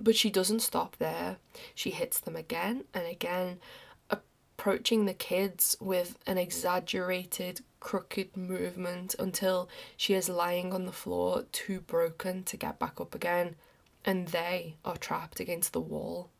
But 0.00 0.16
she 0.16 0.30
doesn't 0.30 0.60
stop 0.60 0.96
there. 0.96 1.36
She 1.74 1.90
hits 1.90 2.18
them 2.18 2.34
again 2.34 2.84
and 2.94 3.06
again, 3.06 3.60
approaching 4.08 5.04
the 5.04 5.14
kids 5.14 5.76
with 5.80 6.18
an 6.26 6.38
exaggerated, 6.38 7.60
crooked 7.80 8.36
movement 8.36 9.14
until 9.18 9.68
she 9.96 10.14
is 10.14 10.28
lying 10.28 10.72
on 10.72 10.86
the 10.86 10.92
floor, 10.92 11.44
too 11.52 11.80
broken 11.80 12.44
to 12.44 12.56
get 12.56 12.78
back 12.78 13.00
up 13.00 13.14
again, 13.14 13.56
and 14.04 14.28
they 14.28 14.76
are 14.84 14.96
trapped 14.96 15.40
against 15.40 15.72
the 15.72 15.80
wall. 15.80 16.30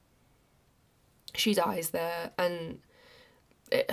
She 1.35 1.55
dies 1.55 1.91
there, 1.91 2.33
and 2.39 2.81
it, 3.71 3.91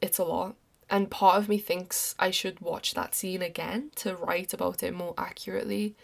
it's 0.00 0.18
a 0.18 0.24
lot. 0.24 0.56
And 0.90 1.10
part 1.10 1.38
of 1.38 1.48
me 1.48 1.58
thinks 1.58 2.14
I 2.18 2.30
should 2.30 2.60
watch 2.60 2.94
that 2.94 3.14
scene 3.14 3.42
again 3.42 3.90
to 3.96 4.16
write 4.16 4.52
about 4.52 4.82
it 4.82 4.92
more 4.92 5.14
accurately, 5.16 5.96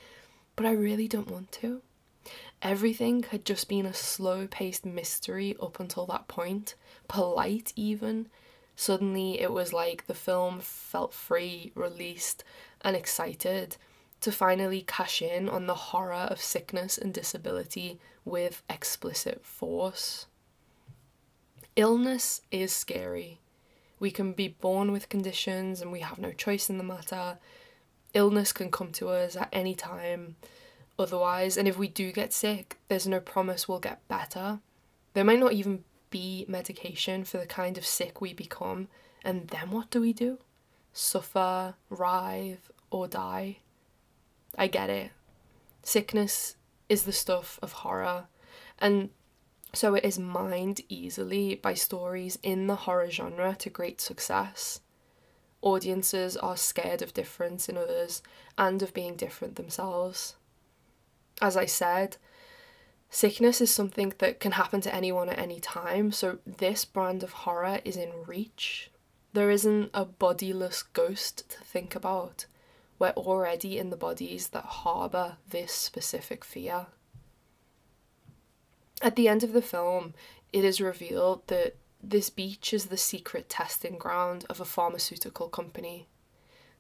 but 0.57 0.65
I 0.65 0.73
really 0.73 1.07
don't 1.07 1.31
want 1.31 1.53
to. 1.53 1.83
Everything 2.63 3.23
had 3.23 3.45
just 3.47 3.69
been 3.69 3.87
a 3.87 3.95
slow 3.95 4.47
paced 4.47 4.85
mystery 4.85 5.57
up 5.63 5.81
until 5.81 6.05
that 6.07 6.29
point, 6.29 6.75
polite 7.09 7.73
even. 7.75 8.29
Suddenly, 8.77 9.41
it 9.41 9.53
was 9.53 9.73
like 9.73 10.07
the 10.07 10.15
film 10.15 10.61
felt 10.61 11.15
free, 11.15 11.73
released, 11.75 12.45
and 12.83 12.95
excited 12.95 13.77
to 14.21 14.31
finally 14.31 14.83
cash 14.83 15.23
in 15.23 15.49
on 15.49 15.67
the 15.67 15.75
horror 15.75 16.13
of 16.13 16.41
sickness 16.41 16.99
and 16.99 17.15
disability 17.15 17.99
with 18.25 18.63
explicit 18.69 19.45
force. 19.45 20.27
Illness 21.77 22.43
is 22.51 22.73
scary. 22.73 23.41
We 23.99 24.11
can 24.11 24.33
be 24.33 24.49
born 24.49 24.93
with 24.93 25.09
conditions 25.09 25.81
and 25.81 25.91
we 25.91 26.01
have 26.01 26.19
no 26.19 26.33
choice 26.33 26.69
in 26.69 26.79
the 26.79 26.85
matter. 26.85 27.39
Illness 28.13 28.53
can 28.53 28.71
come 28.71 28.93
to 28.93 29.09
us 29.09 29.37
at 29.37 29.49
any 29.53 29.75
time, 29.75 30.37
otherwise, 31.01 31.57
and 31.57 31.67
if 31.67 31.79
we 31.79 31.89
do 31.89 32.13
get 32.13 32.33
sick, 32.33 32.79
there's 32.89 33.07
no 33.07 33.21
promise 33.21 33.69
we'll 33.69 33.81
get 33.81 34.07
better. 34.09 34.61
There 35.15 35.25
might 35.25 35.41
not 35.41 35.53
even 35.53 35.85
be 36.11 36.45
medication 36.49 37.25
for 37.25 37.39
the 37.39 37.47
kind 37.47 37.79
of 37.79 37.87
sick 37.87 38.21
we 38.21 38.33
become, 38.35 38.89
and 39.25 39.49
then 39.49 39.71
what 39.71 39.91
do 39.91 40.01
we 40.01 40.13
do? 40.13 40.39
Suffer, 40.93 41.75
writhe, 41.89 42.71
or 42.91 43.09
die? 43.09 43.59
I 44.59 44.67
get 44.67 44.91
it. 44.91 45.11
Sickness 45.83 46.57
is 46.89 47.05
the 47.05 47.13
stuff 47.13 47.59
of 47.63 47.73
horror, 47.73 48.27
and 48.79 49.11
so 49.73 49.95
it 49.95 50.05
is 50.05 50.19
mined 50.19 50.81
easily 50.89 51.55
by 51.55 51.75
stories 51.75 52.39
in 52.43 52.67
the 52.67 52.75
horror 52.75 53.11
genre 53.11 53.55
to 53.61 53.71
great 53.71 54.01
success. 54.01 54.81
Audiences 55.63 56.37
are 56.37 56.57
scared 56.57 57.03
of 57.03 57.15
difference 57.15 57.69
in 57.69 57.77
others 57.77 58.23
and 58.59 58.83
of 58.83 58.95
being 58.95 59.15
different 59.15 59.57
themselves. 59.57 60.35
As 61.41 61.57
I 61.57 61.65
said, 61.65 62.17
sickness 63.09 63.61
is 63.61 63.71
something 63.73 64.13
that 64.19 64.41
can 64.41 64.53
happen 64.53 64.81
to 64.83 64.95
anyone 64.95 65.29
at 65.29 65.39
any 65.39 65.61
time, 65.61 66.13
so 66.13 66.39
this 66.47 66.85
brand 66.85 67.23
of 67.23 67.33
horror 67.33 67.81
is 67.85 67.97
in 67.97 68.11
reach. 68.27 68.91
There 69.33 69.51
isn't 69.51 69.91
a 69.95 70.05
bodiless 70.05 70.83
ghost 70.83 71.49
to 71.51 71.65
think 71.65 71.95
about. 71.95 72.47
We're 72.99 73.11
already 73.11 73.79
in 73.79 73.91
the 73.91 73.97
bodies 73.97 74.49
that 74.49 74.65
harbour 74.65 75.37
this 75.49 75.73
specific 75.73 76.45
fear. 76.45 76.87
At 79.01 79.17
the 79.17 79.29
end 79.29 79.43
of 79.43 79.55
the 79.55 79.63
film, 79.63 80.13
it 80.53 80.65
is 80.65 80.81
revealed 80.81 81.47
that 81.47 81.77
this 82.03 82.29
beach 82.29 82.75
is 82.75 82.87
the 82.87 82.97
secret 82.97 83.49
testing 83.49 83.97
ground 83.97 84.45
of 84.51 84.61
a 84.61 84.65
pharmaceutical 84.65 85.49
company. 85.49 86.09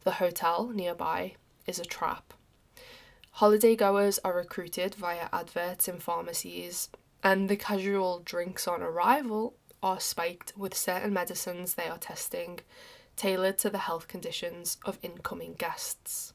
The 0.04 0.12
hotel 0.12 0.68
nearby 0.68 1.34
is 1.66 1.78
a 1.78 1.84
trap. 1.84 2.34
Holiday 3.32 3.74
goers 3.74 4.18
are 4.24 4.34
recruited 4.34 4.94
via 4.94 5.28
adverts 5.32 5.88
in 5.88 5.98
pharmacies, 5.98 6.90
and 7.22 7.48
the 7.48 7.56
casual 7.56 8.20
drinks 8.20 8.68
on 8.68 8.82
arrival 8.82 9.54
are 9.82 10.00
spiked 10.00 10.52
with 10.56 10.76
certain 10.76 11.12
medicines 11.12 11.74
they 11.74 11.88
are 11.88 11.98
testing, 11.98 12.60
tailored 13.16 13.58
to 13.58 13.70
the 13.70 13.78
health 13.78 14.08
conditions 14.08 14.76
of 14.84 14.98
incoming 15.02 15.54
guests. 15.54 16.34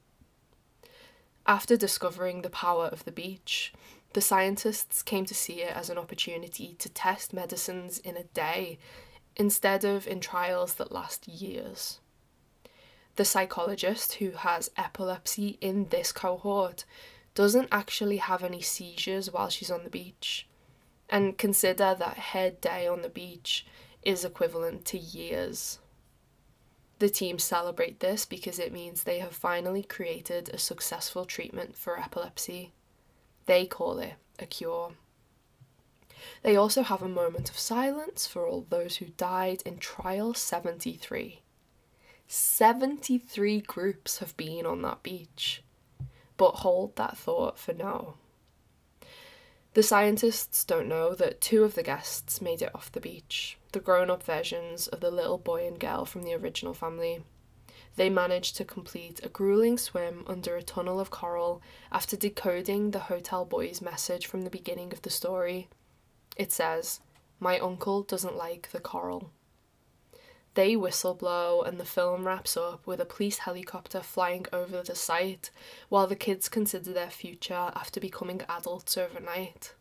After 1.45 1.77
discovering 1.77 2.41
the 2.41 2.49
power 2.49 2.85
of 2.85 3.05
the 3.05 3.11
beach, 3.11 3.71
the 4.13 4.21
scientists 4.21 5.03
came 5.03 5.25
to 5.25 5.35
see 5.35 5.61
it 5.61 5.75
as 5.75 5.89
an 5.89 5.97
opportunity 5.97 6.75
to 6.79 6.89
test 6.89 7.33
medicines 7.33 7.99
in 7.99 8.17
a 8.17 8.23
day 8.23 8.79
instead 9.35 9.83
of 9.83 10.07
in 10.07 10.21
trials 10.21 10.75
that 10.75 10.91
last 10.91 11.27
years. 11.27 11.99
The 13.15 13.25
psychologist 13.25 14.15
who 14.15 14.31
has 14.31 14.71
epilepsy 14.75 15.57
in 15.61 15.87
this 15.89 16.11
cohort 16.11 16.83
doesn't 17.33 17.69
actually 17.71 18.17
have 18.17 18.43
any 18.43 18.61
seizures 18.61 19.31
while 19.31 19.49
she's 19.49 19.71
on 19.71 19.83
the 19.83 19.89
beach. 19.89 20.47
And 21.09 21.37
consider 21.37 21.95
that 21.97 22.17
her 22.17 22.49
day 22.49 22.87
on 22.87 23.01
the 23.01 23.09
beach 23.09 23.65
is 24.03 24.25
equivalent 24.25 24.85
to 24.85 24.97
years. 24.97 25.79
The 26.99 27.09
team 27.09 27.39
celebrate 27.39 27.99
this 27.99 28.25
because 28.25 28.57
it 28.57 28.71
means 28.71 29.03
they 29.03 29.19
have 29.19 29.35
finally 29.35 29.83
created 29.83 30.49
a 30.49 30.57
successful 30.57 31.25
treatment 31.25 31.75
for 31.75 31.99
epilepsy. 31.99 32.71
They 33.45 33.65
call 33.65 33.99
it 33.99 34.13
a 34.39 34.45
cure. 34.45 34.93
They 36.41 36.55
also 36.55 36.83
have 36.83 37.01
a 37.01 37.09
moment 37.09 37.49
of 37.49 37.59
silence 37.59 38.25
for 38.25 38.47
all 38.47 38.65
those 38.69 38.97
who 38.97 39.05
died 39.05 39.61
in 39.65 39.77
Trial 39.77 40.33
73. 40.33 41.41
73 42.27 43.61
groups 43.61 44.19
have 44.19 44.35
been 44.37 44.65
on 44.65 44.81
that 44.81 45.03
beach. 45.03 45.63
But 46.37 46.51
hold 46.51 46.95
that 46.95 47.17
thought 47.17 47.57
for 47.57 47.73
now. 47.73 48.15
The 49.73 49.83
scientists 49.83 50.63
don't 50.63 50.87
know 50.87 51.13
that 51.15 51.41
two 51.41 51.63
of 51.63 51.75
the 51.75 51.83
guests 51.83 52.41
made 52.41 52.61
it 52.61 52.73
off 52.73 52.91
the 52.91 53.01
beach, 53.01 53.57
the 53.73 53.79
grown 53.79 54.09
up 54.09 54.23
versions 54.23 54.87
of 54.87 55.01
the 55.01 55.11
little 55.11 55.37
boy 55.37 55.67
and 55.67 55.79
girl 55.79 56.05
from 56.05 56.23
the 56.23 56.33
original 56.33 56.73
family 56.73 57.23
they 57.95 58.09
managed 58.09 58.57
to 58.57 58.65
complete 58.65 59.21
a 59.23 59.29
grueling 59.29 59.77
swim 59.77 60.23
under 60.27 60.55
a 60.55 60.63
tunnel 60.63 60.99
of 60.99 61.11
coral 61.11 61.61
after 61.91 62.17
decoding 62.17 62.91
the 62.91 62.99
hotel 62.99 63.45
boy's 63.45 63.81
message 63.81 64.27
from 64.27 64.41
the 64.41 64.49
beginning 64.49 64.91
of 64.91 65.01
the 65.03 65.09
story. 65.09 65.69
It 66.35 66.51
says, 66.51 66.99
My 67.39 67.57
uncle 67.59 68.03
doesn't 68.03 68.35
like 68.35 68.71
the 68.71 68.81
coral. 68.81 69.31
They 70.55 70.77
whistle 70.77 71.13
blow, 71.13 71.61
and 71.61 71.77
the 71.77 71.85
film 71.85 72.25
wraps 72.25 72.55
up 72.55 72.87
with 72.87 73.01
a 73.01 73.05
police 73.05 73.39
helicopter 73.39 74.01
flying 74.01 74.45
over 74.53 74.81
the 74.81 74.95
site 74.95 75.51
while 75.89 76.07
the 76.07 76.15
kids 76.15 76.49
consider 76.49 76.93
their 76.93 77.09
future 77.09 77.71
after 77.75 77.99
becoming 77.99 78.41
adults 78.47 78.97
overnight. 78.97 79.73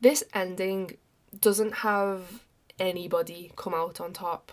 This 0.00 0.22
ending 0.34 0.98
doesn't 1.38 1.76
have 1.76 2.42
anybody 2.78 3.52
come 3.56 3.72
out 3.72 3.98
on 3.98 4.12
top. 4.12 4.52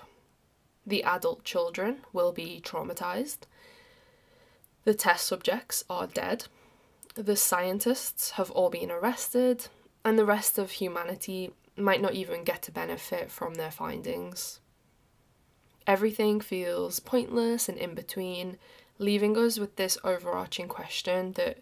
The 0.85 1.03
adult 1.03 1.43
children 1.43 2.05
will 2.13 2.31
be 2.31 2.61
traumatized. 2.63 3.39
The 4.85 4.93
test 4.93 5.25
subjects 5.25 5.83
are 5.89 6.07
dead. 6.07 6.45
The 7.15 7.35
scientists 7.35 8.31
have 8.31 8.51
all 8.51 8.69
been 8.69 8.89
arrested, 8.89 9.67
and 10.05 10.17
the 10.17 10.25
rest 10.25 10.57
of 10.57 10.71
humanity 10.71 11.51
might 11.81 12.01
not 12.01 12.13
even 12.13 12.43
get 12.43 12.61
to 12.63 12.71
benefit 12.71 13.31
from 13.31 13.55
their 13.55 13.71
findings. 13.71 14.59
Everything 15.87 16.39
feels 16.39 16.99
pointless 16.99 17.67
and 17.67 17.77
in 17.77 17.93
between, 17.93 18.57
leaving 18.97 19.37
us 19.37 19.57
with 19.57 19.75
this 19.75 19.97
overarching 20.03 20.67
question 20.67 21.33
that 21.33 21.59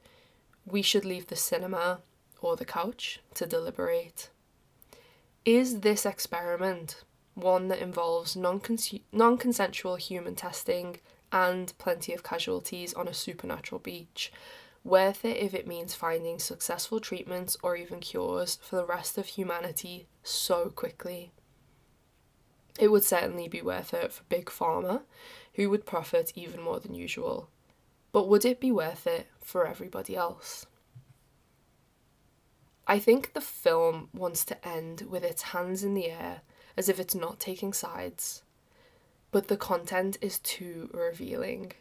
we 0.66 0.82
should 0.82 1.06
leave 1.06 1.28
the 1.28 1.36
cinema 1.36 2.00
or 2.42 2.56
the 2.56 2.66
couch 2.66 3.20
to 3.36 3.46
deliberate. 3.46 4.30
Is 5.46 5.80
this 5.80 6.06
experiment 6.06 7.04
one 7.38 7.68
that 7.68 7.80
involves 7.80 8.36
non 8.36 8.60
consensual 8.60 9.96
human 9.96 10.36
testing 10.36 10.98
and 11.32 11.74
plenty 11.78 12.14
of 12.14 12.24
casualties 12.24 12.94
on 12.94 13.08
a 13.08 13.14
supernatural 13.14 13.80
beach. 13.80 14.32
Worth 14.88 15.26
it 15.26 15.36
if 15.36 15.54
it 15.54 15.68
means 15.68 15.96
finding 15.96 16.40
successful 16.40 17.02
treatments 17.02 17.58
or 17.62 17.76
even 17.76 18.00
cures 18.00 18.58
for 18.62 18.78
the 18.78 18.86
rest 18.86 19.18
of 19.18 19.26
humanity 19.26 20.08
so 20.24 20.70
quickly. 20.70 21.34
It 22.80 22.88
would 22.88 23.04
certainly 23.04 23.50
be 23.50 23.62
worth 23.62 23.94
it 23.94 24.14
for 24.14 24.24
Big 24.30 24.46
Pharma, 24.46 25.02
who 25.56 25.70
would 25.70 25.86
profit 25.86 26.32
even 26.36 26.62
more 26.62 26.80
than 26.80 26.96
usual. 26.96 27.50
But 28.14 28.30
would 28.30 28.46
it 28.46 28.62
be 28.62 28.72
worth 28.72 29.06
it 29.06 29.28
for 29.42 29.68
everybody 29.68 30.16
else? 30.16 30.68
I 32.88 32.98
think 32.98 33.34
the 33.34 33.42
film 33.42 34.08
wants 34.14 34.46
to 34.46 34.66
end 34.66 35.02
with 35.10 35.26
its 35.26 35.42
hands 35.42 35.84
in 35.84 35.96
the 35.96 36.10
air 36.10 36.44
as 36.78 36.88
if 36.88 36.98
it's 36.98 37.14
not 37.14 37.42
taking 37.42 37.74
sides. 37.74 38.42
But 39.32 39.50
the 39.50 39.58
content 39.58 40.18
is 40.22 40.40
too 40.40 40.90
revealing. 40.94 41.74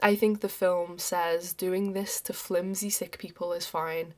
I 0.00 0.14
think 0.14 0.40
the 0.40 0.48
film 0.48 0.98
says 0.98 1.52
doing 1.52 1.92
this 1.92 2.20
to 2.22 2.32
flimsy 2.32 2.90
sick 2.90 3.18
people 3.18 3.52
is 3.52 3.66
fine, 3.66 4.14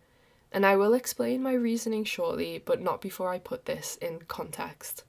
and 0.52 0.66
I 0.66 0.76
will 0.76 0.94
explain 0.94 1.42
my 1.42 1.52
reasoning 1.52 2.04
shortly, 2.04 2.62
but 2.64 2.82
not 2.82 3.00
before 3.00 3.30
I 3.30 3.38
put 3.38 3.64
this 3.64 3.96
in 3.96 4.20
context. 4.28 5.04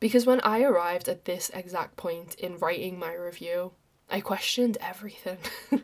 Because 0.00 0.26
when 0.26 0.40
I 0.40 0.62
arrived 0.62 1.08
at 1.08 1.24
this 1.24 1.50
exact 1.52 1.96
point 1.96 2.34
in 2.36 2.58
writing 2.58 2.98
my 2.98 3.14
review, 3.14 3.72
I 4.08 4.20
questioned 4.20 4.78
everything. 4.80 5.38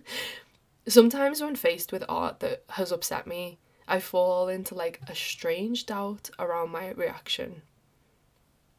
Sometimes, 0.88 1.40
when 1.40 1.56
faced 1.56 1.92
with 1.92 2.04
art 2.08 2.40
that 2.40 2.64
has 2.70 2.92
upset 2.92 3.26
me, 3.26 3.58
I 3.86 4.00
fall 4.00 4.48
into 4.48 4.74
like 4.74 5.00
a 5.08 5.14
strange 5.14 5.86
doubt 5.86 6.30
around 6.38 6.70
my 6.70 6.90
reaction. 6.92 7.62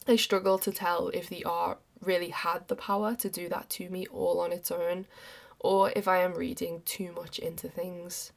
I 0.08 0.15
struggle 0.15 0.58
to 0.60 0.72
tell 0.72 1.10
if 1.10 1.29
the 1.29 1.46
art 1.46 1.79
really 2.06 2.30
had 2.30 2.68
the 2.68 2.76
power 2.76 3.16
to 3.16 3.30
do 3.30 3.50
that 3.50 3.70
to 3.72 3.90
me 3.90 4.06
all 4.08 4.40
on 4.40 4.52
its 4.52 4.72
own, 4.72 5.06
or 5.60 5.92
if 5.96 6.08
I 6.08 6.18
am 6.20 6.34
reading 6.34 6.82
too 6.86 7.12
much 7.14 7.40
into 7.40 7.68
things. 7.68 8.32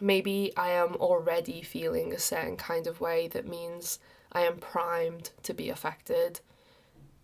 Maybe 0.00 0.52
I 0.56 0.70
am 0.70 0.94
already 0.96 1.62
feeling 1.62 2.12
a 2.12 2.18
certain 2.18 2.56
kind 2.56 2.86
of 2.86 3.00
way 3.00 3.26
that 3.28 3.48
means 3.48 3.98
I 4.32 4.42
am 4.42 4.58
primed 4.58 5.30
to 5.42 5.52
be 5.52 5.70
affected. 5.70 6.40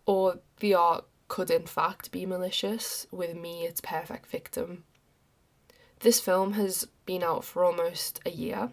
Or 0.06 0.40
the 0.58 0.74
art 0.74 1.04
could 1.28 1.50
in 1.50 1.66
fact 1.66 2.10
be 2.10 2.26
malicious, 2.26 3.06
with 3.10 3.36
me 3.36 3.64
its 3.64 3.80
perfect 3.80 4.26
victim. 4.26 4.84
This 6.00 6.20
film 6.20 6.54
has 6.54 6.86
been 7.06 7.22
out 7.22 7.44
for 7.44 7.64
almost 7.64 8.20
a 8.26 8.30
year, 8.30 8.70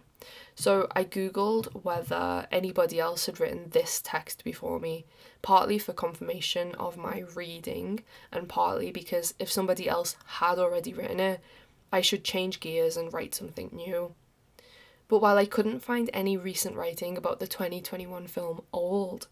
so 0.55 0.87
I 0.91 1.03
googled 1.03 1.83
whether 1.83 2.47
anybody 2.51 2.99
else 2.99 3.25
had 3.25 3.39
written 3.39 3.69
this 3.69 4.01
text 4.03 4.43
before 4.43 4.79
me, 4.79 5.05
partly 5.41 5.79
for 5.79 5.93
confirmation 5.93 6.75
of 6.75 6.97
my 6.97 7.23
reading, 7.35 8.03
and 8.31 8.47
partly 8.47 8.91
because 8.91 9.33
if 9.39 9.51
somebody 9.51 9.89
else 9.89 10.15
had 10.25 10.59
already 10.59 10.93
written 10.93 11.19
it, 11.19 11.41
I 11.91 12.01
should 12.01 12.23
change 12.23 12.59
gears 12.59 12.95
and 12.97 13.11
write 13.11 13.35
something 13.35 13.69
new. 13.73 14.13
But 15.07 15.19
while 15.19 15.37
I 15.37 15.45
couldn't 15.45 15.83
find 15.83 16.09
any 16.13 16.37
recent 16.37 16.75
writing 16.75 17.17
about 17.17 17.39
the 17.39 17.47
2021 17.47 18.27
film 18.27 18.61
Old, 18.71 19.27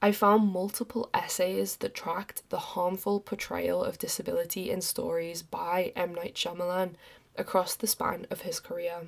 I 0.00 0.12
found 0.12 0.52
multiple 0.52 1.08
essays 1.14 1.76
that 1.76 1.94
tracked 1.94 2.48
the 2.50 2.58
harmful 2.58 3.18
portrayal 3.18 3.82
of 3.82 3.98
disability 3.98 4.70
in 4.70 4.82
stories 4.82 5.42
by 5.42 5.92
M. 5.96 6.14
Night 6.14 6.34
Shyamalan 6.34 6.94
across 7.36 7.74
the 7.74 7.86
span 7.86 8.26
of 8.30 8.42
his 8.42 8.60
career. 8.60 9.06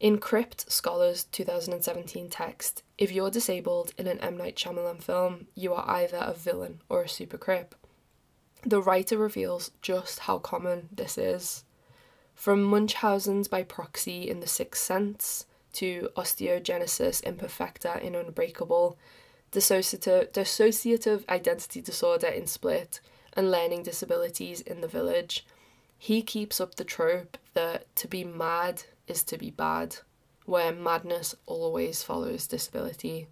In 0.00 0.16
Crypt 0.16 0.72
Scholars 0.72 1.24
2017 1.24 2.30
text, 2.30 2.82
if 2.96 3.12
you're 3.12 3.30
disabled 3.30 3.92
in 3.98 4.06
an 4.06 4.18
M. 4.20 4.38
Night 4.38 4.56
Shyamalan 4.56 5.02
film, 5.02 5.48
you 5.54 5.74
are 5.74 5.84
either 5.86 6.16
a 6.16 6.32
villain 6.32 6.80
or 6.88 7.02
a 7.02 7.08
super 7.08 7.36
crip. 7.36 7.74
The 8.64 8.80
writer 8.80 9.18
reveals 9.18 9.72
just 9.82 10.20
how 10.20 10.38
common 10.38 10.88
this 10.90 11.18
is. 11.18 11.64
From 12.34 12.62
Munchausen's 12.62 13.46
by 13.46 13.62
proxy 13.62 14.26
in 14.26 14.40
The 14.40 14.46
Sixth 14.46 14.82
Sense 14.82 15.44
to 15.74 16.08
osteogenesis 16.16 17.22
imperfecta 17.22 18.00
in 18.00 18.14
Unbreakable, 18.14 18.96
dissociative, 19.52 20.30
dissociative 20.30 21.28
identity 21.28 21.82
disorder 21.82 22.28
in 22.28 22.46
Split, 22.46 23.00
and 23.34 23.50
learning 23.50 23.82
disabilities 23.82 24.62
in 24.62 24.80
The 24.80 24.88
Village, 24.88 25.44
he 25.98 26.22
keeps 26.22 26.58
up 26.58 26.76
the 26.76 26.84
trope 26.84 27.36
that 27.52 27.94
to 27.96 28.08
be 28.08 28.24
mad 28.24 28.84
is 29.10 29.22
to 29.24 29.36
be 29.36 29.50
bad, 29.50 29.96
where 30.46 30.72
madness 30.72 31.34
always 31.46 32.02
follows 32.02 32.46
disability. 32.46 33.26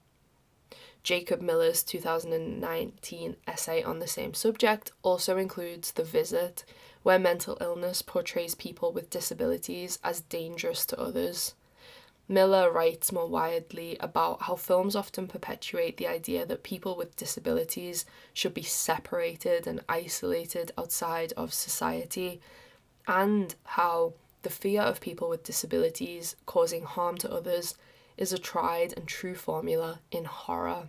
Jacob 1.02 1.40
Miller's 1.40 1.82
2019 1.82 3.36
essay 3.46 3.82
on 3.82 3.98
the 3.98 4.06
same 4.06 4.34
subject 4.34 4.92
also 5.02 5.38
includes 5.38 5.92
The 5.92 6.04
Visit, 6.04 6.64
where 7.02 7.18
mental 7.18 7.56
illness 7.60 8.02
portrays 8.02 8.54
people 8.54 8.92
with 8.92 9.08
disabilities 9.08 9.98
as 10.04 10.20
dangerous 10.22 10.84
to 10.86 11.00
others. 11.00 11.54
Miller 12.28 12.70
writes 12.70 13.10
more 13.10 13.26
widely 13.26 13.96
about 14.00 14.42
how 14.42 14.54
films 14.54 14.94
often 14.94 15.26
perpetuate 15.26 15.96
the 15.96 16.06
idea 16.06 16.44
that 16.44 16.62
people 16.62 16.94
with 16.94 17.16
disabilities 17.16 18.04
should 18.34 18.52
be 18.52 18.62
separated 18.62 19.66
and 19.66 19.80
isolated 19.88 20.72
outside 20.76 21.32
of 21.38 21.54
society, 21.54 22.38
and 23.06 23.54
how 23.64 24.12
the 24.48 24.54
fear 24.54 24.80
of 24.80 24.98
people 24.98 25.28
with 25.28 25.44
disabilities 25.44 26.34
causing 26.46 26.82
harm 26.82 27.18
to 27.18 27.30
others 27.30 27.74
is 28.16 28.32
a 28.32 28.38
tried 28.38 28.94
and 28.96 29.06
true 29.06 29.34
formula 29.34 30.00
in 30.10 30.24
horror. 30.24 30.88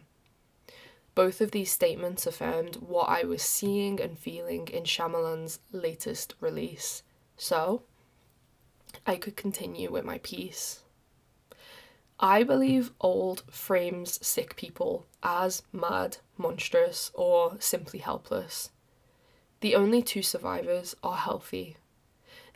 Both 1.14 1.42
of 1.42 1.52
these 1.52 1.70
statements 1.70 2.26
affirmed 2.26 2.78
what 2.78 3.10
I 3.10 3.24
was 3.24 3.42
seeing 3.42 4.00
and 4.00 4.18
feeling 4.18 4.70
in 4.70 4.86
Shyamalan's 4.86 5.60
latest 5.74 6.36
release, 6.40 7.04
so 7.36 7.84
I 9.06 9.18
could 9.18 9.36
continue 9.36 9.92
with 9.92 10.06
my 10.06 10.20
piece. 10.20 10.80
I 12.18 12.44
believe 12.44 12.94
old 13.02 13.44
frames 13.52 14.26
sick 14.26 14.56
people 14.56 15.06
as 15.22 15.64
mad, 15.74 16.20
monstrous, 16.38 17.12
or 17.14 17.58
simply 17.60 18.00
helpless. 18.00 18.70
The 19.60 19.76
only 19.76 20.02
two 20.02 20.22
survivors 20.22 20.96
are 21.04 21.18
healthy. 21.18 21.76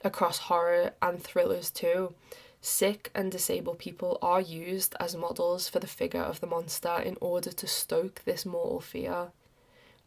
Across 0.03 0.39
horror 0.39 0.91
and 1.01 1.23
thrillers, 1.23 1.71
too, 1.71 2.13
sick 2.59 3.09
and 3.15 3.31
disabled 3.31 3.79
people 3.79 4.17
are 4.21 4.41
used 4.41 4.95
as 4.99 5.15
models 5.15 5.69
for 5.69 5.79
the 5.79 5.87
figure 5.87 6.21
of 6.21 6.41
the 6.41 6.47
monster 6.47 6.97
in 6.97 7.17
order 7.21 7.51
to 7.51 7.67
stoke 7.67 8.21
this 8.25 8.45
mortal 8.45 8.81
fear. 8.81 9.31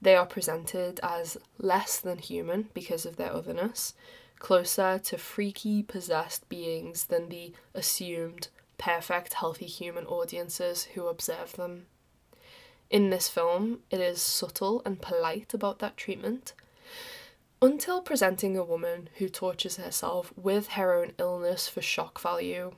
They 0.01 0.15
are 0.15 0.27
presented 0.27 1.01
as 1.03 1.39
less 1.59 1.99
than 1.99 2.19
human 2.19 2.69
because 2.75 3.07
of 3.07 3.17
their 3.17 3.33
otherness, 3.33 3.95
closer 4.39 4.99
to 4.99 5.17
freaky, 5.17 5.83
possessed 5.83 6.49
beings 6.49 7.05
than 7.05 7.31
the 7.31 7.53
assumed 7.75 8.49
perfect, 8.77 9.35
healthy 9.35 9.67
human 9.67 10.05
audiences 10.05 10.85
who 10.95 11.07
observe 11.07 11.55
them. 11.55 11.87
In 12.91 13.11
this 13.11 13.29
film, 13.29 13.81
it 13.91 14.01
is 14.01 14.21
subtle 14.21 14.83
and 14.85 15.01
polite 15.01 15.55
about 15.55 15.79
that 15.79 15.97
treatment, 15.97 16.53
until 17.61 18.03
presenting 18.03 18.57
a 18.57 18.65
woman 18.65 19.09
who 19.19 19.29
tortures 19.29 19.77
herself 19.77 20.33
with 20.37 20.69
her 20.69 20.95
own 20.95 21.13
illness 21.19 21.69
for 21.69 21.83
shock 21.83 22.21
value. 22.21 22.73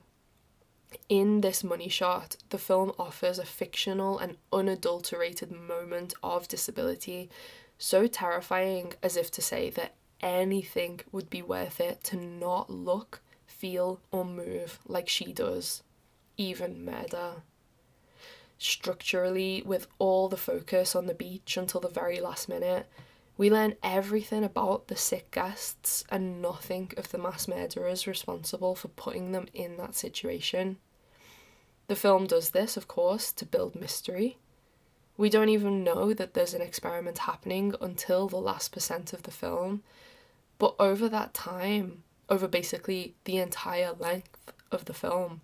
In 1.07 1.41
this 1.41 1.63
money 1.63 1.89
shot, 1.89 2.37
the 2.49 2.57
film 2.57 2.93
offers 2.97 3.37
a 3.37 3.45
fictional 3.45 4.17
and 4.17 4.37
unadulterated 4.51 5.51
moment 5.51 6.13
of 6.23 6.47
disability, 6.47 7.29
so 7.77 8.07
terrifying 8.07 8.93
as 9.03 9.15
if 9.15 9.29
to 9.31 9.41
say 9.41 9.69
that 9.71 9.95
anything 10.21 11.01
would 11.11 11.29
be 11.29 11.41
worth 11.41 11.79
it 11.79 12.03
to 12.05 12.15
not 12.15 12.69
look, 12.69 13.21
feel, 13.45 13.99
or 14.11 14.25
move 14.25 14.79
like 14.87 15.07
she 15.07 15.31
does 15.31 15.83
even 16.39 16.83
murder. 16.83 17.43
Structurally, 18.57 19.61
with 19.63 19.87
all 19.99 20.27
the 20.27 20.37
focus 20.37 20.95
on 20.95 21.05
the 21.05 21.13
beach 21.13 21.57
until 21.57 21.81
the 21.81 21.89
very 21.89 22.19
last 22.19 22.49
minute, 22.49 22.87
we 23.39 23.49
learn 23.49 23.73
everything 23.81 24.43
about 24.43 24.89
the 24.89 24.97
sick 24.97 25.31
guests 25.31 26.03
and 26.09 26.41
nothing 26.41 26.91
of 26.97 27.09
the 27.09 27.17
mass 27.17 27.47
murderers 27.47 28.05
responsible 28.05 28.75
for 28.75 28.89
putting 28.89 29.31
them 29.31 29.47
in 29.53 29.77
that 29.77 29.95
situation. 29.95 30.75
The 31.87 31.95
film 31.95 32.27
does 32.27 32.49
this, 32.49 32.75
of 32.75 32.89
course, 32.89 33.31
to 33.31 33.45
build 33.45 33.79
mystery. 33.79 34.39
We 35.15 35.29
don't 35.29 35.47
even 35.47 35.85
know 35.85 36.13
that 36.13 36.33
there's 36.33 36.53
an 36.53 36.61
experiment 36.61 37.19
happening 37.19 37.75
until 37.79 38.27
the 38.27 38.35
last 38.35 38.73
percent 38.73 39.13
of 39.13 39.23
the 39.23 39.31
film, 39.31 39.83
but 40.57 40.75
over 40.77 41.07
that 41.07 41.33
time, 41.33 42.03
over 42.27 42.45
basically 42.45 43.15
the 43.23 43.37
entire 43.37 43.93
length 43.97 44.51
of 44.69 44.83
the 44.83 44.93
film, 44.93 45.39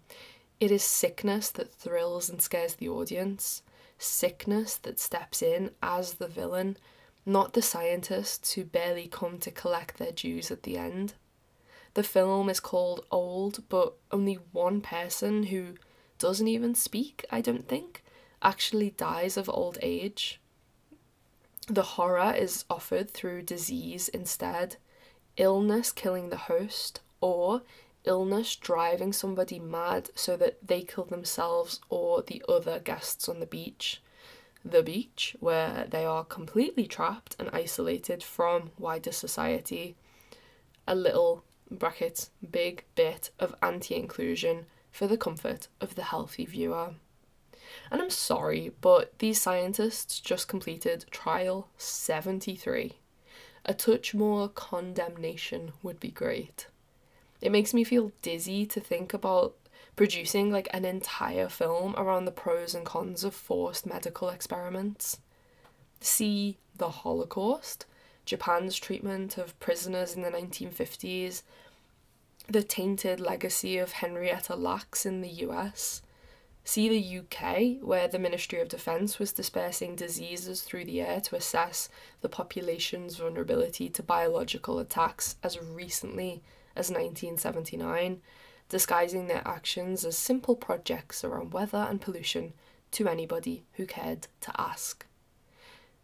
it 0.60 0.69
is 0.69 0.84
sickness 0.84 1.49
that 1.51 1.71
thrills 1.71 2.29
and 2.29 2.41
scares 2.41 2.75
the 2.75 2.89
audience, 2.89 3.62
sickness 3.97 4.75
that 4.75 4.99
steps 4.99 5.41
in 5.41 5.71
as 5.81 6.15
the 6.15 6.27
villain, 6.27 6.75
not 7.25 7.53
the 7.53 7.61
scientists 7.61 8.53
who 8.53 8.63
barely 8.63 9.07
come 9.07 9.39
to 9.39 9.51
collect 9.51 9.97
their 9.97 10.11
dues 10.11 10.51
at 10.51 10.63
the 10.63 10.77
end. 10.77 11.13
The 11.95 12.03
film 12.03 12.49
is 12.49 12.59
called 12.59 13.05
Old, 13.09 13.63
but 13.69 13.93
only 14.11 14.35
one 14.51 14.81
person 14.81 15.43
who 15.43 15.75
doesn't 16.19 16.47
even 16.47 16.75
speak, 16.75 17.25
I 17.31 17.41
don't 17.41 17.67
think, 17.67 18.03
actually 18.41 18.91
dies 18.91 19.38
of 19.38 19.49
old 19.49 19.77
age. 19.81 20.39
The 21.67 21.83
horror 21.83 22.33
is 22.38 22.65
offered 22.69 23.09
through 23.09 23.43
disease 23.43 24.07
instead, 24.09 24.75
illness 25.38 25.91
killing 25.91 26.29
the 26.29 26.38
host, 26.38 27.01
or 27.21 27.63
illness 28.03 28.55
driving 28.55 29.11
somebody 29.11 29.57
mad 29.57 30.09
so 30.15 30.38
that 30.38 30.67
they 30.67 30.83
kill 30.83 31.05
themselves 31.05 31.79
or 31.89 32.21
the 32.21 32.43
other 32.47 32.79
guests 32.79 33.27
on 33.27 33.39
the 33.39 33.45
beach. 33.45 34.01
The 34.67 34.82
beach, 34.82 35.38
where 35.39 35.86
they 35.88 36.06
are 36.06 36.25
completely 36.25 36.88
trapped 36.88 37.36
and 37.38 37.51
isolated 37.54 38.23
from 38.23 38.71
wider 38.80 39.12
society. 39.12 39.95
A 40.88 40.95
little, 40.95 41.43
brackets, 41.69 42.32
big 42.49 42.84
bit 42.95 43.30
of 43.39 43.54
anti 43.62 43.95
inclusion 43.95 44.65
for 44.91 45.06
the 45.06 45.17
comfort 45.17 45.67
of 45.80 45.93
the 45.93 46.04
healthy 46.04 46.45
viewer. 46.45 46.95
And 47.91 48.01
I'm 48.01 48.10
sorry, 48.10 48.71
but 48.82 49.19
these 49.19 49.41
scientists 49.41 50.19
just 50.19 50.47
completed 50.47 51.06
trial 51.12 51.69
73. 51.78 52.93
A 53.65 53.73
touch 53.73 54.13
more 54.13 54.47
condemnation 54.47 55.73
would 55.84 55.99
be 55.99 56.12
great. 56.12 56.67
It 57.41 57.51
makes 57.51 57.73
me 57.73 57.84
feel 57.84 58.12
dizzy 58.21 58.65
to 58.67 58.80
think 58.80 59.13
about 59.13 59.56
producing 59.95 60.52
like 60.52 60.67
an 60.71 60.86
entire 60.86 61.48
film 61.48 61.95
around 61.98 62.26
the 62.26 62.32
pros 62.32 62.76
and 62.76 62.86
cons 62.86 63.24
of 63.24 63.34
forced 63.34 63.86
medical 63.86 64.30
experiments. 64.30 65.19
See 66.02 66.58
the 66.76 66.89
Holocaust, 66.89 67.86
Japan's 68.26 68.76
treatment 68.76 69.38
of 69.38 69.58
prisoners 69.60 70.15
in 70.15 70.21
the 70.21 70.32
1950s, 70.32 71.43
the 72.48 72.63
tainted 72.63 73.19
legacy 73.19 73.78
of 73.78 73.93
Henrietta 73.93 74.56
Lacks 74.56 75.06
in 75.06 75.21
the 75.21 75.30
US. 75.30 76.02
See 76.63 76.89
the 76.89 77.19
UK, 77.19 77.84
where 77.86 78.08
the 78.08 78.17
Ministry 78.17 78.60
of 78.60 78.69
Defence 78.69 79.19
was 79.19 79.32
dispersing 79.32 79.95
diseases 79.95 80.62
through 80.62 80.86
the 80.86 81.00
air 81.02 81.21
to 81.21 81.36
assess 81.36 81.89
the 82.21 82.30
population's 82.30 83.17
vulnerability 83.17 83.88
to 83.89 84.02
biological 84.02 84.80
attacks 84.80 85.36
as 85.43 85.62
recently 85.62 86.41
as 86.76 86.89
1979, 86.89 88.21
disguising 88.69 89.28
their 89.28 89.43
actions 89.45 90.06
as 90.06 90.17
simple 90.17 90.56
projects 90.56 91.23
around 91.23 91.54
weather 91.54 91.86
and 91.89 92.01
pollution 92.01 92.54
to 92.91 93.08
anybody 93.08 93.65
who 93.73 93.86
cared 93.86 94.28
to 94.41 94.51
ask. 94.60 95.06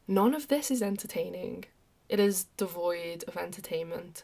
None 0.07 0.33
of 0.33 0.47
this 0.47 0.69
is 0.69 0.81
entertaining. 0.81 1.65
It 2.09 2.19
is 2.19 2.45
devoid 2.57 3.23
of 3.27 3.37
entertainment 3.37 4.23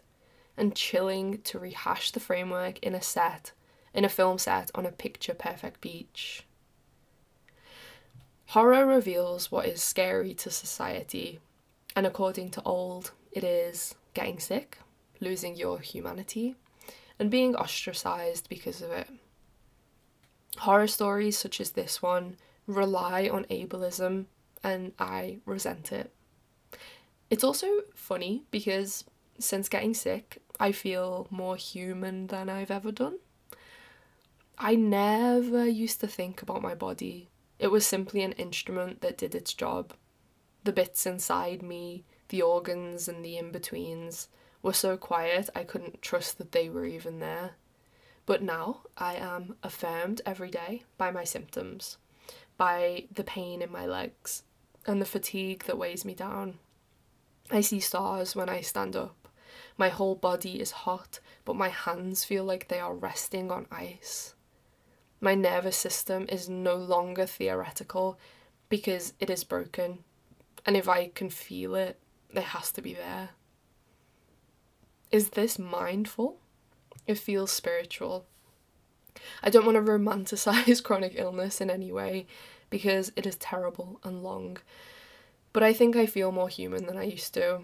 and 0.57 0.75
chilling 0.75 1.41
to 1.43 1.59
rehash 1.59 2.11
the 2.11 2.19
framework 2.19 2.79
in 2.79 2.95
a 2.95 3.01
set, 3.01 3.51
in 3.93 4.03
a 4.03 4.09
film 4.09 4.37
set 4.37 4.71
on 4.75 4.85
a 4.85 4.91
picture 4.91 5.33
perfect 5.33 5.81
beach. 5.81 6.43
Horror 8.47 8.85
reveals 8.85 9.51
what 9.51 9.65
is 9.67 9.81
scary 9.83 10.33
to 10.35 10.49
society, 10.49 11.39
and 11.95 12.05
according 12.05 12.49
to 12.51 12.63
Old, 12.63 13.11
it 13.31 13.43
is 13.43 13.95
getting 14.13 14.39
sick, 14.39 14.77
losing 15.19 15.55
your 15.55 15.79
humanity, 15.79 16.55
and 17.19 17.31
being 17.31 17.55
ostracized 17.55 18.49
because 18.49 18.81
of 18.81 18.91
it. 18.91 19.09
Horror 20.57 20.87
stories 20.87 21.37
such 21.37 21.61
as 21.61 21.71
this 21.71 22.01
one 22.01 22.37
rely 22.65 23.29
on 23.29 23.45
ableism, 23.45 24.25
and 24.63 24.91
I 24.99 25.39
resent 25.45 25.91
it. 25.91 26.13
It's 27.29 27.43
also 27.43 27.67
funny 27.95 28.43
because 28.51 29.03
since 29.39 29.69
getting 29.69 29.93
sick, 29.93 30.41
I 30.59 30.71
feel 30.71 31.27
more 31.29 31.55
human 31.55 32.27
than 32.27 32.49
I've 32.49 32.71
ever 32.71 32.91
done. 32.91 33.19
I 34.57 34.75
never 34.75 35.67
used 35.67 35.99
to 36.01 36.07
think 36.07 36.41
about 36.41 36.63
my 36.63 36.73
body. 36.73 37.29
It 37.59 37.67
was 37.67 37.85
simply 37.85 38.23
an 38.23 38.31
instrument 38.33 39.01
that 39.01 39.17
did 39.17 39.35
its 39.35 39.53
job. 39.53 39.93
The 40.63 40.71
bits 40.71 41.05
inside 41.05 41.61
me, 41.61 42.05
the 42.29 42.41
organs 42.41 43.07
and 43.07 43.23
the 43.23 43.37
in 43.37 43.51
betweens, 43.51 44.29
were 44.61 44.73
so 44.73 44.97
quiet 44.97 45.49
I 45.55 45.63
couldn't 45.63 46.01
trust 46.01 46.37
that 46.37 46.51
they 46.51 46.69
were 46.69 46.85
even 46.85 47.19
there. 47.19 47.51
But 48.25 48.41
now 48.41 48.81
I 48.97 49.15
am 49.15 49.55
affirmed 49.63 50.21
every 50.25 50.49
day 50.49 50.83
by 50.97 51.11
my 51.11 51.23
symptoms, 51.23 51.97
by 52.57 53.05
the 53.13 53.23
pain 53.23 53.61
in 53.61 53.71
my 53.71 53.85
legs, 53.85 54.43
and 54.85 55.01
the 55.01 55.05
fatigue 55.05 55.63
that 55.65 55.77
weighs 55.77 56.03
me 56.03 56.13
down. 56.13 56.59
I 57.49 57.61
see 57.61 57.79
stars 57.79 58.35
when 58.35 58.49
I 58.49 58.61
stand 58.61 58.95
up. 58.95 59.29
My 59.77 59.89
whole 59.89 60.15
body 60.15 60.59
is 60.59 60.71
hot, 60.71 61.19
but 61.45 61.55
my 61.55 61.69
hands 61.69 62.25
feel 62.25 62.43
like 62.43 62.67
they 62.67 62.79
are 62.79 62.93
resting 62.93 63.51
on 63.51 63.67
ice. 63.71 64.35
My 65.21 65.33
nervous 65.33 65.77
system 65.77 66.25
is 66.29 66.49
no 66.49 66.75
longer 66.75 67.25
theoretical 67.25 68.19
because 68.69 69.13
it 69.19 69.29
is 69.29 69.43
broken, 69.43 70.03
and 70.65 70.75
if 70.75 70.89
I 70.89 71.07
can 71.07 71.29
feel 71.29 71.75
it, 71.75 71.99
it 72.33 72.43
has 72.43 72.71
to 72.73 72.81
be 72.81 72.93
there. 72.93 73.29
Is 75.11 75.29
this 75.29 75.57
mindful? 75.57 76.37
It 77.05 77.17
feels 77.17 77.51
spiritual. 77.51 78.25
I 79.41 79.49
don't 79.49 79.65
want 79.65 79.75
to 79.77 79.81
romanticize 79.81 80.83
chronic 80.83 81.13
illness 81.15 81.61
in 81.61 81.69
any 81.69 81.91
way 81.91 82.27
because 82.69 83.13
it 83.15 83.25
is 83.25 83.37
terrible 83.37 84.01
and 84.03 84.21
long, 84.21 84.57
but 85.53 85.63
I 85.63 85.71
think 85.71 85.95
I 85.95 86.05
feel 86.05 86.31
more 86.33 86.49
human 86.49 86.85
than 86.85 86.97
I 86.97 87.03
used 87.03 87.33
to. 87.35 87.61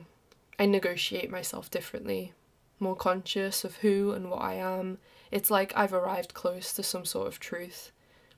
I 0.58 0.65
negotiate 0.65 1.29
myself 1.29 1.69
differently, 1.69 2.32
more 2.79 2.95
conscious 2.95 3.65
of 3.65 3.77
who 3.77 4.12
and 4.12 4.32
what 4.32 4.41
I 4.41 4.53
am. 4.53 4.99
It's 5.29 5.51
like 5.51 5.73
I've 5.75 5.93
arrived 5.93 6.34
close 6.34 6.73
to 6.73 6.84
some 6.84 7.03
sort 7.03 7.27
of 7.27 7.39
truth, 7.39 7.91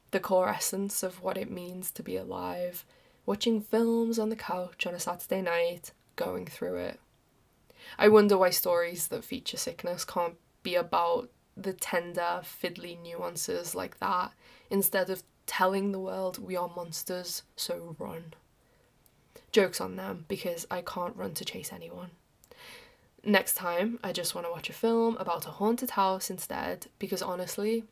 the 0.10 0.20
core 0.20 0.50
essence 0.50 1.04
of 1.04 1.22
what 1.22 1.38
it 1.38 1.52
means 1.52 1.91
to 1.91 2.02
be 2.02 2.18
alive, 2.18 2.86
watching 3.28 3.62
films 3.62 4.18
on 4.18 4.30
the 4.30 4.36
couch 4.36 4.88
on 4.88 4.96
a 4.96 5.00
Saturday 5.00 5.41
night, 5.44 5.91
going 6.15 6.48
through 6.48 6.78
it. 6.78 7.00
I 7.98 8.08
wonder 8.10 8.38
why 8.38 8.50
stories 8.50 9.08
that 9.08 9.24
feature 9.24 9.58
sickness 9.58 10.06
can't 10.06 10.36
be 10.63 10.76
about 10.76 11.30
the 11.56 11.74
tender, 11.74 12.41
fiddly 12.43 13.02
nuances 13.02 13.76
like 13.76 14.00
that 14.00 14.34
instead 14.69 15.10
of 15.10 15.24
telling 15.45 15.91
the 15.91 16.00
world 16.00 16.38
we 16.38 16.56
are 16.56 16.71
monsters, 16.76 17.43
so 17.56 17.95
run. 18.00 18.34
Joke's 19.52 19.80
on 19.80 19.95
them 19.95 20.26
because 20.28 20.67
I 20.69 20.82
can't 20.82 21.15
run 21.15 21.34
to 21.36 21.45
chase 21.45 21.71
anyone. 21.71 22.12
Next 23.24 23.56
time, 23.56 24.00
I 24.04 24.12
just 24.12 24.36
want 24.36 24.45
to 24.45 24.52
watch 24.52 24.69
a 24.69 24.74
film 24.74 25.17
about 25.17 25.45
a 25.45 25.52
haunted 25.52 25.91
house 25.91 26.30
instead 26.30 26.88
because 27.00 27.21
honestly, 27.21 27.86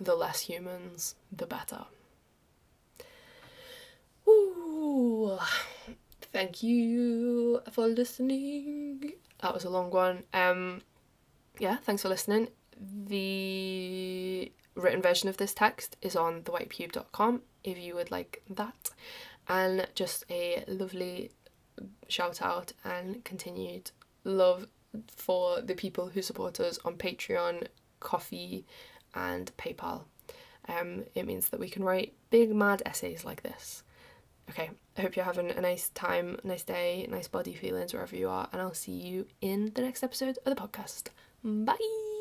the 0.00 0.14
less 0.14 0.40
humans, 0.40 1.14
the 1.30 1.46
better. 1.46 1.84
Ooh, 4.28 5.38
thank 6.32 6.62
you 6.62 7.60
for 7.70 7.86
listening 7.86 9.12
that 9.44 9.52
was 9.52 9.64
a 9.64 9.70
long 9.70 9.90
one. 9.90 10.24
Um, 10.32 10.80
yeah, 11.58 11.76
thanks 11.76 12.00
for 12.00 12.08
listening. 12.08 12.48
The 12.80 14.50
written 14.74 15.02
version 15.02 15.28
of 15.28 15.36
this 15.36 15.52
text 15.52 15.98
is 16.00 16.16
on 16.16 16.42
thewhitepube.com 16.42 17.42
if 17.62 17.78
you 17.78 17.94
would 17.94 18.10
like 18.10 18.42
that. 18.48 18.90
And 19.46 19.86
just 19.94 20.24
a 20.30 20.64
lovely 20.66 21.30
shout 22.08 22.40
out 22.40 22.72
and 22.84 23.22
continued 23.24 23.90
love 24.24 24.66
for 25.14 25.60
the 25.60 25.74
people 25.74 26.08
who 26.08 26.22
support 26.22 26.58
us 26.58 26.78
on 26.82 26.96
Patreon, 26.96 27.66
Ko-fi, 28.00 28.64
and 29.14 29.54
PayPal. 29.58 30.04
Um, 30.66 31.04
it 31.14 31.26
means 31.26 31.50
that 31.50 31.60
we 31.60 31.68
can 31.68 31.84
write 31.84 32.14
big 32.30 32.54
mad 32.54 32.82
essays 32.86 33.26
like 33.26 33.42
this. 33.42 33.83
Okay, 34.50 34.70
I 34.96 35.00
hope 35.00 35.16
you're 35.16 35.24
having 35.24 35.50
a 35.50 35.60
nice 35.60 35.88
time, 35.90 36.38
nice 36.44 36.64
day, 36.64 37.06
nice 37.10 37.28
body 37.28 37.54
feelings 37.54 37.92
wherever 37.92 38.14
you 38.14 38.28
are, 38.28 38.48
and 38.52 38.60
I'll 38.60 38.74
see 38.74 38.92
you 38.92 39.26
in 39.40 39.72
the 39.74 39.82
next 39.82 40.02
episode 40.02 40.38
of 40.44 40.54
the 40.54 40.60
podcast. 40.60 41.08
Bye! 41.42 42.13